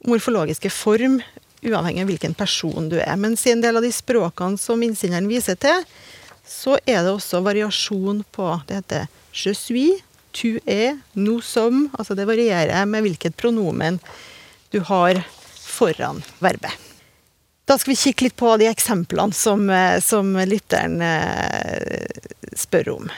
[0.09, 1.21] morfologiske form,
[1.63, 3.15] uavhengig av hvilken person du er.
[3.21, 5.85] Mens i en del av de språkene som innsenderen viser til,
[6.49, 11.91] så er det også variasjon på Det heter je suis, tu es, nous sommes.
[11.99, 14.01] Altså det varierer med hvilket pronomen
[14.73, 15.23] du har
[15.57, 16.73] foran verbet.
[17.65, 22.07] Da skal vi kikke litt på de eksemplene som, eh, som lytteren eh,
[22.59, 23.11] spør om.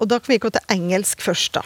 [0.00, 1.62] Og da kan vi gå til engelsk først, da.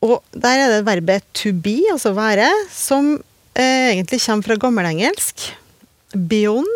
[0.00, 3.18] Og der er det verbet to be, altså være, som
[3.52, 5.50] eh, egentlig kommer fra gammelengelsk.
[6.14, 6.70] Beyond.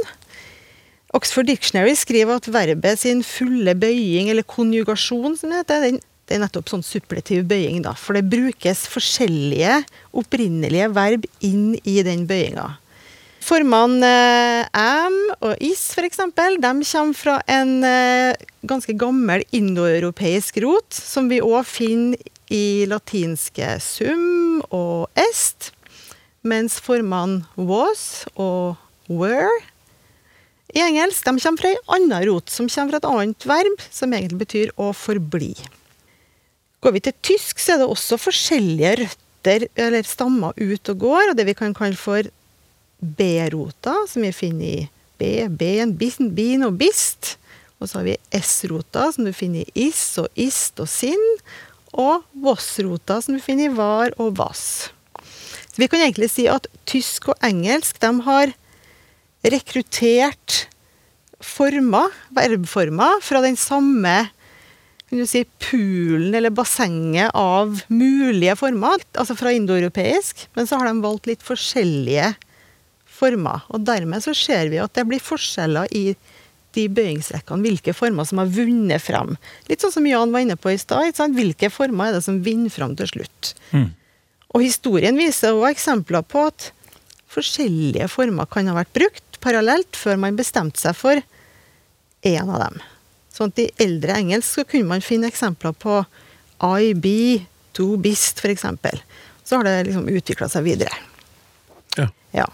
[1.15, 6.37] Oxford Dictionary skriver at verbet sin fulle bøying, eller konjugasjon, som det heter, den, det
[6.37, 7.95] er nettopp sånn suppletiv bøying, da.
[7.97, 9.81] For det brukes forskjellige
[10.17, 12.75] opprinnelige verb inn i den bøyinga.
[13.45, 20.89] Formene eh, am og is, eksempel, de kommer fra en eh, ganske gammel indoeuropeisk rot,
[20.97, 22.21] som vi òg finner
[22.53, 25.71] i latinske sum og est.
[26.45, 28.77] Mens formene was og
[29.09, 29.53] were
[30.75, 34.15] i engelsk de kommer fra ei anna rot, som kommer fra et annet verb, som
[34.15, 35.53] egentlig betyr å forbli.
[36.83, 41.31] Går vi til tysk, så er det også forskjellige røtter eller stammer ut og går,
[41.31, 42.27] og det vi kan kalle for
[42.99, 44.89] B-rota, som vi finner i
[45.21, 47.37] B, ben, bin, bin og bist.
[47.79, 51.23] Og så har vi S-rota, som du finner i is og ist og sinn.
[51.95, 54.91] Og Voss-rota, som du finner i var og vass.
[55.75, 58.55] Så vi kan egentlig si at tysk og engelsk de har
[59.45, 60.65] rekruttert
[61.45, 64.15] former, verbformer, fra den samme
[65.29, 71.29] si, poolen eller bassenget av mulige former, altså fra indoeuropeisk, men så har de valgt
[71.31, 72.33] litt forskjellige
[73.15, 73.63] former.
[73.71, 76.07] Og dermed så ser vi at det blir forskjeller i
[76.75, 79.35] de bøyingsrekkene, hvilke former som har vunnet frem.
[79.71, 81.15] Litt sånn som Jan var inne på i stad.
[81.35, 83.53] Hvilke former er det som vinner frem til slutt?
[83.73, 83.93] Mm.
[84.55, 86.71] Og historien viser også eksempler på at
[87.35, 91.23] forskjellige former kan ha vært brukt parallelt før man bestemte seg for
[92.25, 92.79] én av dem.
[93.35, 95.99] Sånn at I eldre engelsk så kunne man finne eksempler på
[96.65, 97.43] I, be,
[97.77, 98.65] to, bist, f.eks.
[99.45, 100.95] Så har det liksom utvikla seg videre.
[101.99, 102.07] Ja.
[102.33, 102.47] ja.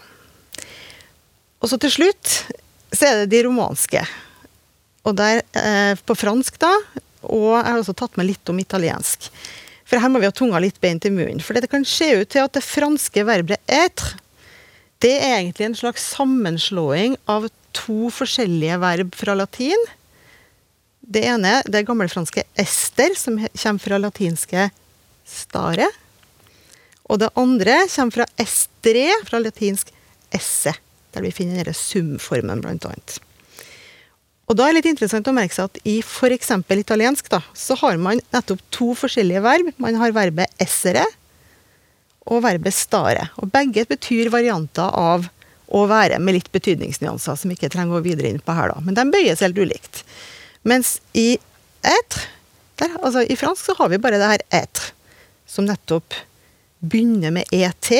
[1.61, 2.33] Og så til slutt
[2.91, 4.03] så er det de romanske.
[5.07, 6.71] Og der, eh, på fransk, da,
[7.23, 9.29] og jeg har også tatt med litt om italiensk.
[9.85, 11.41] For her må vi ha tunga litt beint i munnen.
[11.43, 14.15] For det kan se ut til at det franske verbet être,
[15.01, 19.87] det er egentlig en slags sammenslåing av to forskjellige verb fra latin.
[21.01, 24.67] Det ene det gammelfranske ester, som kommer fra latinske
[25.25, 25.89] stare.
[27.09, 29.89] Og det andre kommer fra estre, fra latinsk
[30.31, 30.75] esse,
[31.15, 33.19] der vi finner denne sumformen, blant annet.
[34.51, 36.49] Og da er det litt interessant å merke seg at i f.eks.
[36.75, 39.69] italiensk da, så har man nettopp to forskjellige verb.
[39.79, 41.05] Man har verbet essere
[42.27, 43.29] og verbet stare.
[43.39, 45.29] Og begge betyr varianter av
[45.71, 48.83] å være, med litt betydningsnyanser, som ikke trenger å gå videre inn på her, da.
[48.83, 50.03] Men de bøyes helt ulikt.
[50.67, 51.37] Mens i
[51.87, 52.25] être,
[52.81, 54.91] der, altså i fransk, så har vi bare det her être,
[55.47, 56.17] som nettopp
[56.83, 57.91] begynner med et.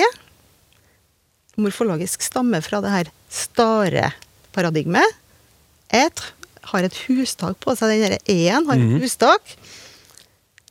[1.62, 5.18] Morfologisk stammer fra det her stare-paradigmet.
[5.92, 6.34] Être
[6.72, 7.94] har et hustak på seg.
[7.94, 9.56] Den derre e-en har et hustak.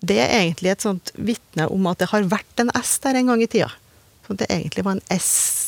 [0.00, 3.32] Det er egentlig et sånt vitne om at det har vært en S der en
[3.32, 3.68] gang i tida.
[4.26, 5.60] Så det egentlig var en S.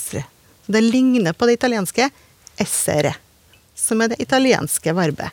[0.66, 2.08] Det ligner på det italienske
[2.62, 3.14] essere,
[3.74, 5.32] som er det italienske verbet.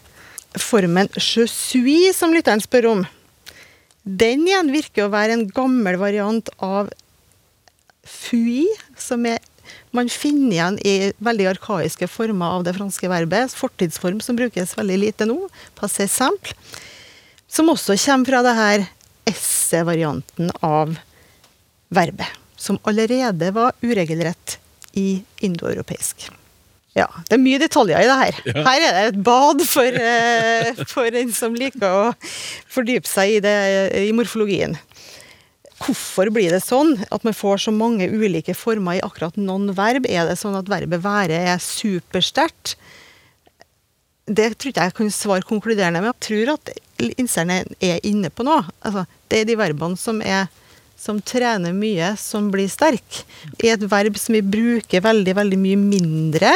[0.57, 3.03] Formen je suis, som lytteren spør om,
[4.03, 6.89] den igjen virker å være en gammel variant av
[8.07, 8.65] fui,
[8.97, 9.37] som er,
[9.95, 13.55] man finner igjen i veldig arkaiske former av det franske verbet.
[13.57, 15.37] Fortidsform som brukes veldig lite nå.
[15.79, 16.55] Passé simple.
[17.49, 18.87] Som også kommer fra det her
[19.29, 20.97] esse-varianten av
[21.89, 22.37] verbet.
[22.59, 24.59] Som allerede var uregelrett
[24.99, 26.29] i indoeuropeisk.
[26.97, 28.37] Ja, det er mye detaljer i det her.
[28.49, 28.63] Ja.
[28.65, 32.13] Her er det et bad for, eh, for den som liker å
[32.71, 33.55] fordype seg i, det,
[34.09, 34.75] i morfologien.
[35.79, 40.07] Hvorfor blir det sånn at man får så mange ulike former i akkurat noen verb?
[40.09, 42.75] Er det sånn at verbet være er supersterkt?
[44.29, 46.11] Det tror ikke jeg kan svare konkluderende med.
[46.11, 46.73] Jeg tror at
[47.15, 48.65] innsenderne er inne på noe.
[48.83, 50.51] Altså, det er de verbene som, er,
[50.99, 53.23] som trener mye, som blir sterke.
[53.63, 56.53] I et verb som vi bruker veldig, veldig mye mindre,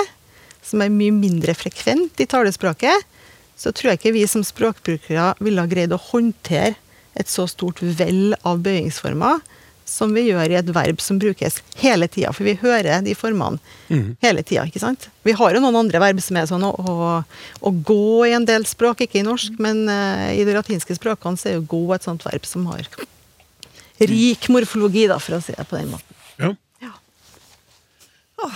[0.63, 3.09] som er mye mindre frekvent i talespråket,
[3.57, 6.76] så tror jeg ikke vi som språkbrukere ville ha greid å håndtere
[7.20, 9.41] et så stort vell av bøyingsformer
[9.86, 12.32] som vi gjør i et verb som brukes hele tida.
[12.34, 13.59] For vi hører de formene
[14.24, 14.66] hele tida.
[14.66, 15.09] ikke sant?
[15.28, 17.09] Vi har jo noen andre verb som er sånn å, å,
[17.59, 21.39] å gå i en del språk, ikke i norsk, men uh, i de latinske språkene
[21.39, 22.88] så er jo gå et sånt verb som har
[24.03, 26.18] rik morfologi, da, for å si det på den måten.
[26.41, 26.49] Ja.
[26.84, 28.49] Ja.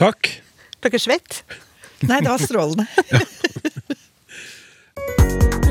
[0.00, 0.32] Takk.
[0.84, 1.44] Dere svett?
[2.04, 2.88] Nei, det var strålende.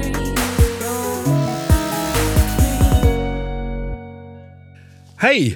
[5.24, 5.53] Hei!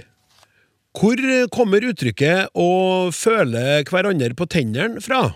[0.96, 1.20] Hvor
[1.52, 5.36] kommer uttrykket 'å føle hverandre på tennene' fra?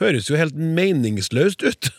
[0.00, 1.90] Høres jo helt meningsløst ut.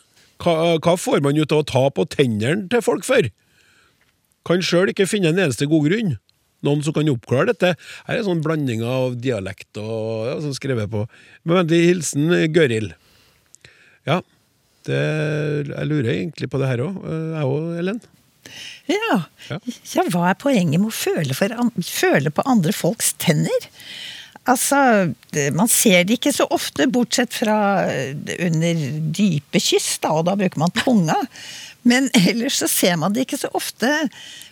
[0.42, 3.30] Hva, hva får man ut av å ta på tennene til folk for?
[4.50, 6.18] Kan sjøl ikke finne en eneste god grunn.
[6.66, 7.76] Noen som kan oppklare dette?
[8.10, 11.06] Her er en sånn blanding av dialekt og ja, sånn skrevet på.
[11.46, 12.96] Med vennlig hilsen Gøril.
[14.10, 14.24] Ja,
[14.90, 15.02] det,
[15.78, 18.02] jeg lurer egentlig på det her òg, jeg òg, Ellen.
[18.88, 19.18] Ja.
[19.52, 20.04] Ja.
[20.14, 23.68] hva er poenget med å føle, for, an- føle på andre folks tenner?
[24.48, 24.78] Altså,
[25.58, 27.58] man ser det ikke så ofte, bortsett fra
[27.92, 28.14] eh,
[28.48, 28.80] under
[29.12, 31.18] dype kyss, da, og da bruker man tunga.
[31.88, 33.92] Men ellers så ser man det ikke så ofte,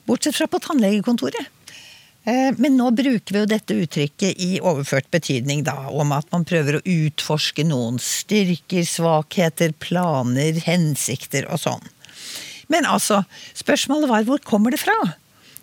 [0.08, 1.48] bortsett fra på tannlegekontoret.
[2.28, 6.44] Eh, Men nå bruker vi jo dette uttrykket i overført betydning, da, om at man
[6.50, 11.88] prøver å utforske noens styrker, svakheter, planer, hensikter og sånn.
[12.72, 13.22] Men altså,
[13.58, 14.96] spørsmålet var hvor kommer det fra?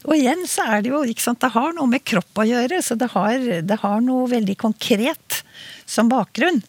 [0.03, 2.81] Og igjen så er det jo, ikke sant, det har noe med kropp å gjøre,
[2.83, 5.43] så det har, det har noe veldig konkret
[5.87, 6.63] som bakgrunn.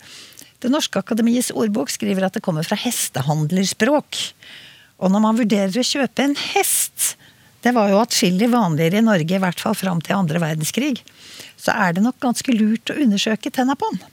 [0.62, 4.20] Det norske akademiets ordbok skriver at det kommer fra hestehandlerspråk.
[5.04, 7.16] Og når man vurderer å kjøpe en hest,
[7.66, 10.98] det var jo atskillig vanligere i Norge, i hvert fall fram til andre verdenskrig,
[11.60, 14.13] så er det nok ganske lurt å undersøke tenna på den.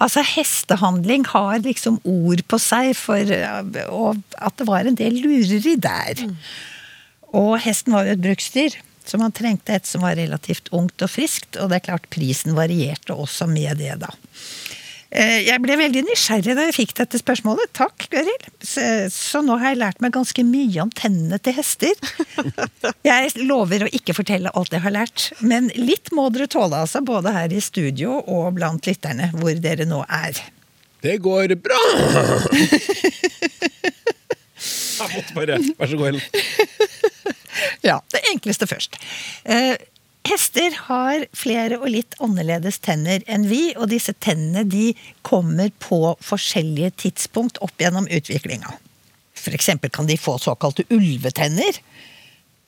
[0.00, 3.32] Altså, hestehandling har liksom ord på seg for
[3.92, 6.24] og at det var en del lureri der.
[7.36, 11.12] Og hesten var jo et bruksdyr, så man trengte et som var relativt ungt og
[11.12, 11.56] friskt.
[11.56, 14.12] Og det er klart prisen varierte også med det, da.
[15.10, 17.70] Eh, Jeg ble veldig nysgjerrig da jeg fikk dette spørsmålet.
[17.76, 18.42] Takk, Gøril.
[18.60, 18.82] Så,
[19.12, 21.94] så nå har jeg lært meg ganske mye om tennene til hester.
[23.08, 27.00] Jeg lover å ikke fortelle alt jeg har lært, men litt må dere tåle, altså.
[27.06, 30.36] Både her i studio og blant lytterne, hvor dere nå er.
[31.04, 31.78] Det går bra!
[34.98, 36.24] Jeg måtte bare Vær så god, Ellen.
[37.86, 38.96] Ja, det enkleste først.
[40.28, 44.90] Hester har flere og litt annerledes tenner enn vi, og disse tennene de
[45.26, 48.74] kommer på forskjellige tidspunkt opp gjennom utviklinga.
[49.48, 51.78] Eksempel kan de få såkalte ulvetenner.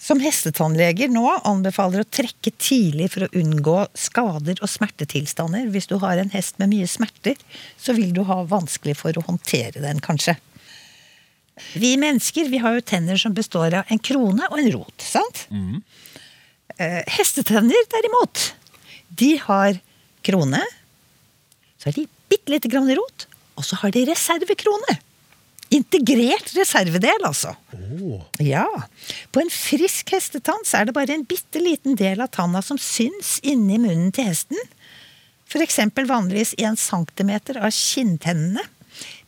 [0.01, 5.67] Som hestetannleger nå anbefaler å trekke tidlig for å unngå skader og smertetilstander.
[5.75, 7.37] Hvis du har en hest med mye smerter,
[7.77, 10.39] så vil du ha vanskelig for å håndtere den, kanskje.
[11.77, 15.05] Vi mennesker vi har jo tenner som består av en krone og en rot.
[15.05, 15.45] sant?
[15.53, 16.10] Eh,
[16.81, 18.55] hestetenner, derimot,
[19.21, 19.77] de har
[20.27, 20.63] krone,
[21.81, 23.27] så har de bitte lite grann rot,
[23.59, 24.97] og så har de reservekrone.
[25.71, 27.53] Integrert reservedel, altså.
[28.43, 28.67] Ja.
[29.31, 32.81] På en frisk hestetann så er det bare en bitte liten del av tanna som
[32.81, 34.59] syns inni munnen til hesten.
[35.51, 38.65] Eksempel vanligvis 1 centimeter av kinntennene.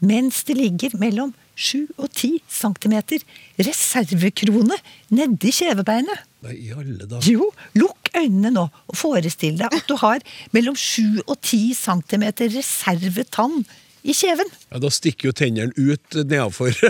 [0.03, 3.23] Mens det ligger mellom 7 og 10 centimeter
[3.61, 4.79] reservekrone
[5.13, 6.25] nedi kjevebeinet.
[6.43, 7.29] Nei, i alle dager.
[7.29, 10.25] Jo, lukk øynene nå og forestill deg at du har
[10.57, 13.63] mellom 7 og 10 centimeter reservetann
[14.03, 14.49] i kjeven.
[14.73, 16.75] Ja, Da stikker jo tennene ut nedafor.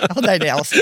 [0.00, 0.80] Ja, det er det, altså.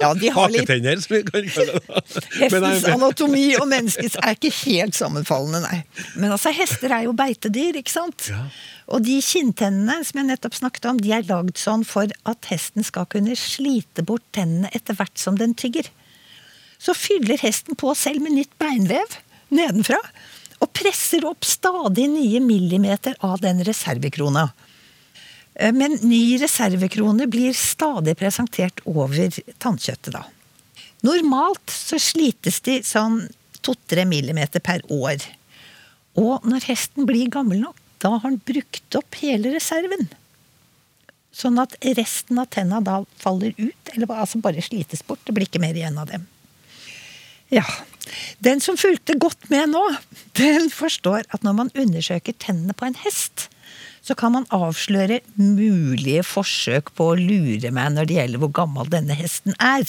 [0.00, 2.22] Ja, de har litt Haketenner, som vi kan kalle det.
[2.40, 5.80] Hestens anatomi og menneskets er ikke helt sammenfallende, nei.
[6.18, 8.28] Men altså, hester er jo beitedyr, ikke sant?
[8.32, 8.46] Ja.
[8.94, 12.84] Og de kinntennene som jeg nettopp snakket om, de er lagd sånn for at hesten
[12.86, 15.88] skal kunne slite bort tennene etter hvert som den tygger.
[16.82, 19.20] Så fyller hesten på selv med nytt beinvev
[19.54, 20.00] nedenfra,
[20.62, 24.48] og presser opp stadig nye millimeter av den reservekrona.
[25.54, 30.24] Eh, Men ny reservekrone blir stadig presentert over tannkjøttet, da.
[31.04, 33.26] Normalt så slites de sånn
[33.64, 35.22] to-tre millimeter per år.
[36.20, 40.08] Og når hesten blir gammel nok, da har han brukt opp hele reserven.
[41.34, 45.22] Sånn at resten av tenna da faller ut, eller altså bare slites bort.
[45.26, 46.28] Det blir ikke mer igjen av dem.
[47.52, 47.64] Ja.
[48.44, 49.82] Den som fulgte godt med nå,
[50.40, 53.48] den forstår at når man undersøker tennene på en hest,
[54.04, 58.90] så kan man avsløre mulige forsøk på å lure meg når det gjelder hvor gammel
[58.92, 59.88] denne hesten er.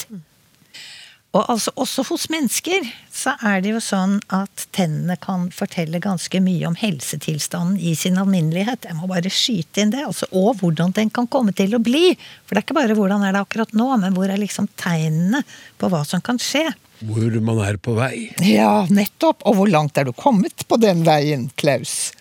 [1.36, 6.40] Og altså også hos mennesker så er det jo sånn at tennene kan fortelle ganske
[6.40, 8.86] mye om helsetilstanden i sin alminnelighet.
[8.88, 10.06] Jeg må bare skyte inn det.
[10.08, 12.14] Altså, og hvordan den kan komme til å bli.
[12.46, 15.42] For det er ikke bare hvordan er det akkurat nå, men hvor er liksom tegnene
[15.76, 16.70] på hva som kan skje.
[17.04, 18.30] Hvor man er på vei.
[18.40, 19.44] Ja, nettopp.
[19.44, 22.14] Og hvor langt er du kommet på den veien, Klaus?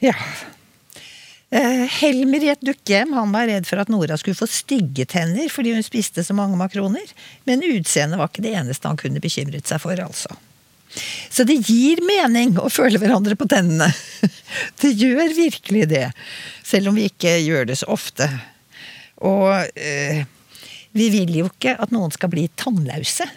[0.00, 0.14] Ja.
[1.50, 5.50] Eh, Helmer i et dukkehjem han var redd for at Nora skulle få stygge tenner
[5.50, 7.10] fordi hun spiste så mange makroner.
[7.48, 10.36] Men utseendet var ikke det eneste han kunne bekymret seg for, altså.
[11.30, 13.92] Så det gir mening å føle hverandre på tennene.
[14.82, 16.08] Det gjør virkelig det.
[16.66, 18.26] Selv om vi ikke gjør det så ofte.
[19.22, 20.24] Og eh,
[20.98, 23.28] vi vil jo ikke at noen skal bli tannlause.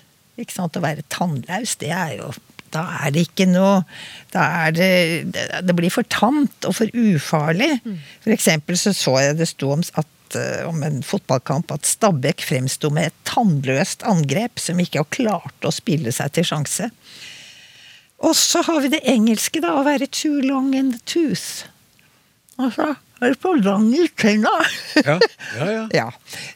[0.41, 0.79] Ikke sant?
[0.79, 2.31] Å være tannlaus, det er jo
[2.73, 3.83] Da er det ikke noe
[4.33, 4.47] det
[5.29, 7.69] Det, blir for tamt og for ufarlig.
[8.23, 12.41] For eksempel så så jeg det sto om at eh, om en fotballkamp at Stabæk
[12.41, 16.89] fremsto med et tannløst angrep som ikke har klart å spille seg til sjanse.
[18.23, 21.67] Og så har vi det engelske, da, å være too long in the tooth.
[22.61, 22.93] Altså,
[23.23, 24.51] er for lang i tenna?
[24.99, 25.17] Ja,
[25.57, 25.83] ja, ja.
[25.99, 26.07] Ja.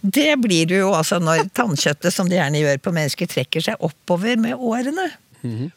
[0.01, 3.83] Det blir du jo altså når tannkjøttet, som det gjerne gjør på mennesker, trekker seg
[3.83, 5.09] oppover med årene.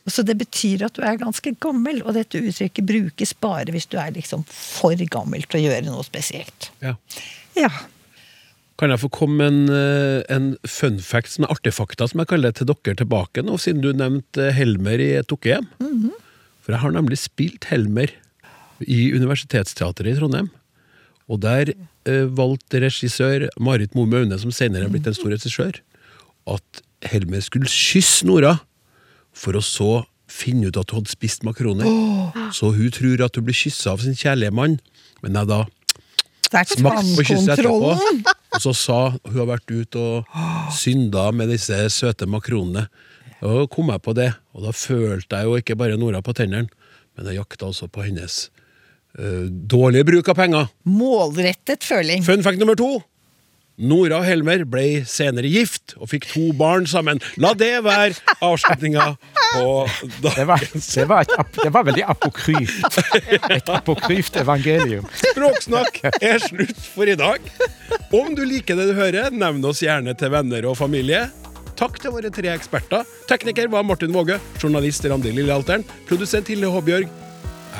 [0.06, 3.88] Og Så det betyr at du er ganske gammel, og dette uttrykket brukes bare hvis
[3.90, 6.70] du er liksom for gammel til å gjøre noe spesielt.
[6.84, 6.96] Ja.
[7.58, 7.70] Ja.
[8.80, 12.50] Kan jeg få komme en, eh, en fun fact, som er artefakta, som jeg kaller
[12.50, 15.68] det, til dere tilbake nå, siden du nevnte Helmer i et dukkehjem?
[16.64, 18.12] For jeg har nemlig spilt Helmer
[18.80, 20.48] i Universitetsteatret i Trondheim.
[21.28, 21.74] Og der
[22.08, 25.80] eh, valgte regissør Marit Moe Maune, som senere er blitt en stor regissør,
[26.48, 28.58] at Helmer skulle kysse Nora,
[29.36, 29.90] for å så
[30.30, 31.86] finne ut at hun hadde spist makroner.
[32.54, 34.78] Så hun tror at hun blir kyssa av sin kjærlige mann,
[35.24, 35.64] men jeg da
[36.50, 37.94] smakte på kysset etterpå.
[38.50, 40.38] Og så sa hun har vært ute og
[40.74, 42.86] synda med disse søte makronene.
[43.46, 46.68] Og kom jeg på det, og da følte jeg jo ikke bare Nora på tennene,
[47.16, 48.42] men jeg jakta også på hennes
[49.16, 50.68] uh, dårlige bruk av penger.
[50.84, 52.26] Målrettet føling.
[52.26, 52.98] Fun fact nummer to.
[53.80, 57.20] Nora og Helmer ble senere gift og fikk to barn sammen.
[57.40, 59.06] La det være avslutninga
[59.50, 59.64] på
[60.20, 63.00] Det var, dagens det var, et, det var veldig apokryft.
[63.50, 65.08] Et apokryft evangelium.
[65.32, 67.40] Språksnakk er slutt for i dag.
[68.14, 71.26] Om du liker det du hører, nevn oss gjerne til venner og familie.
[71.80, 73.08] Takk til våre tre eksperter.
[73.30, 77.08] Tekniker var Martin Våge, journalist Randi Lillealteren, produsent Hilde Håbjørg.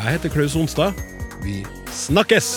[0.01, 0.96] Jeg heter Klaus Onstad.
[1.44, 1.61] Vi
[1.92, 2.57] snakkes!